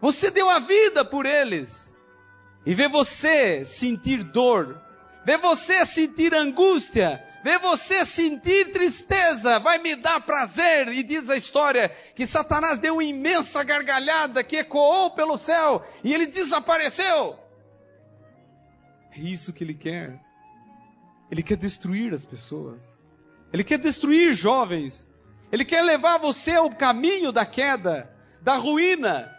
Você 0.00 0.30
deu 0.30 0.48
a 0.48 0.60
vida 0.60 1.04
por 1.04 1.26
eles. 1.26 1.94
E 2.64 2.74
ver 2.74 2.88
você 2.88 3.66
sentir 3.66 4.24
dor, 4.24 4.80
ver 5.26 5.36
você 5.36 5.84
sentir 5.84 6.34
angústia, 6.34 7.22
ver 7.42 7.58
você 7.58 8.04
sentir 8.04 8.72
tristeza, 8.72 9.58
vai 9.58 9.78
me 9.78 9.96
dar 9.96 10.20
prazer. 10.20 10.88
E 10.88 11.02
diz 11.02 11.28
a 11.30 11.36
história 11.36 11.88
que 12.14 12.26
Satanás 12.26 12.78
deu 12.78 12.94
uma 12.94 13.04
imensa 13.04 13.62
gargalhada 13.62 14.44
que 14.44 14.56
ecoou 14.56 15.10
pelo 15.10 15.38
céu 15.38 15.84
e 16.04 16.12
ele 16.12 16.26
desapareceu. 16.26 17.38
É 19.12 19.20
isso 19.20 19.52
que 19.52 19.64
ele 19.64 19.74
quer. 19.74 20.20
Ele 21.30 21.42
quer 21.42 21.56
destruir 21.56 22.12
as 22.12 22.24
pessoas. 22.24 23.00
Ele 23.52 23.64
quer 23.64 23.78
destruir 23.78 24.32
jovens. 24.32 25.08
Ele 25.52 25.64
quer 25.64 25.82
levar 25.82 26.18
você 26.18 26.54
ao 26.54 26.70
caminho 26.70 27.32
da 27.32 27.44
queda, 27.44 28.10
da 28.40 28.56
ruína. 28.56 29.30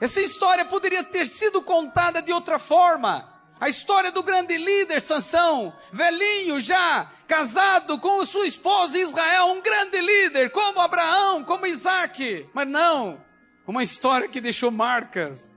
Essa 0.00 0.20
história 0.20 0.64
poderia 0.64 1.04
ter 1.04 1.28
sido 1.28 1.62
contada 1.62 2.22
de 2.22 2.32
outra 2.32 2.58
forma. 2.58 3.31
A 3.62 3.68
história 3.68 4.10
do 4.10 4.24
grande 4.24 4.58
líder 4.58 5.00
Sansão, 5.00 5.72
velhinho 5.92 6.58
já, 6.58 7.12
casado 7.28 7.98
com 8.00 8.26
sua 8.26 8.46
esposa 8.46 8.98
Israel, 8.98 9.52
um 9.52 9.62
grande 9.62 10.00
líder, 10.00 10.50
como 10.50 10.80
Abraão, 10.80 11.44
como 11.44 11.66
Isaac. 11.66 12.48
Mas 12.52 12.66
não, 12.66 13.24
uma 13.64 13.84
história 13.84 14.28
que 14.28 14.40
deixou 14.40 14.72
marcas. 14.72 15.56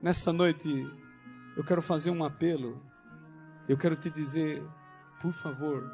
Nessa 0.00 0.32
noite, 0.32 0.70
eu 1.56 1.64
quero 1.64 1.82
fazer 1.82 2.10
um 2.10 2.22
apelo 2.22 2.80
eu 3.66 3.78
quero 3.78 3.96
te 3.96 4.10
dizer, 4.10 4.62
por 5.22 5.32
favor, 5.32 5.90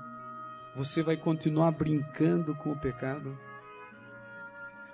você 0.74 1.02
vai 1.02 1.16
continuar 1.16 1.70
brincando 1.70 2.52
com 2.56 2.72
o 2.72 2.78
pecado? 2.78 3.38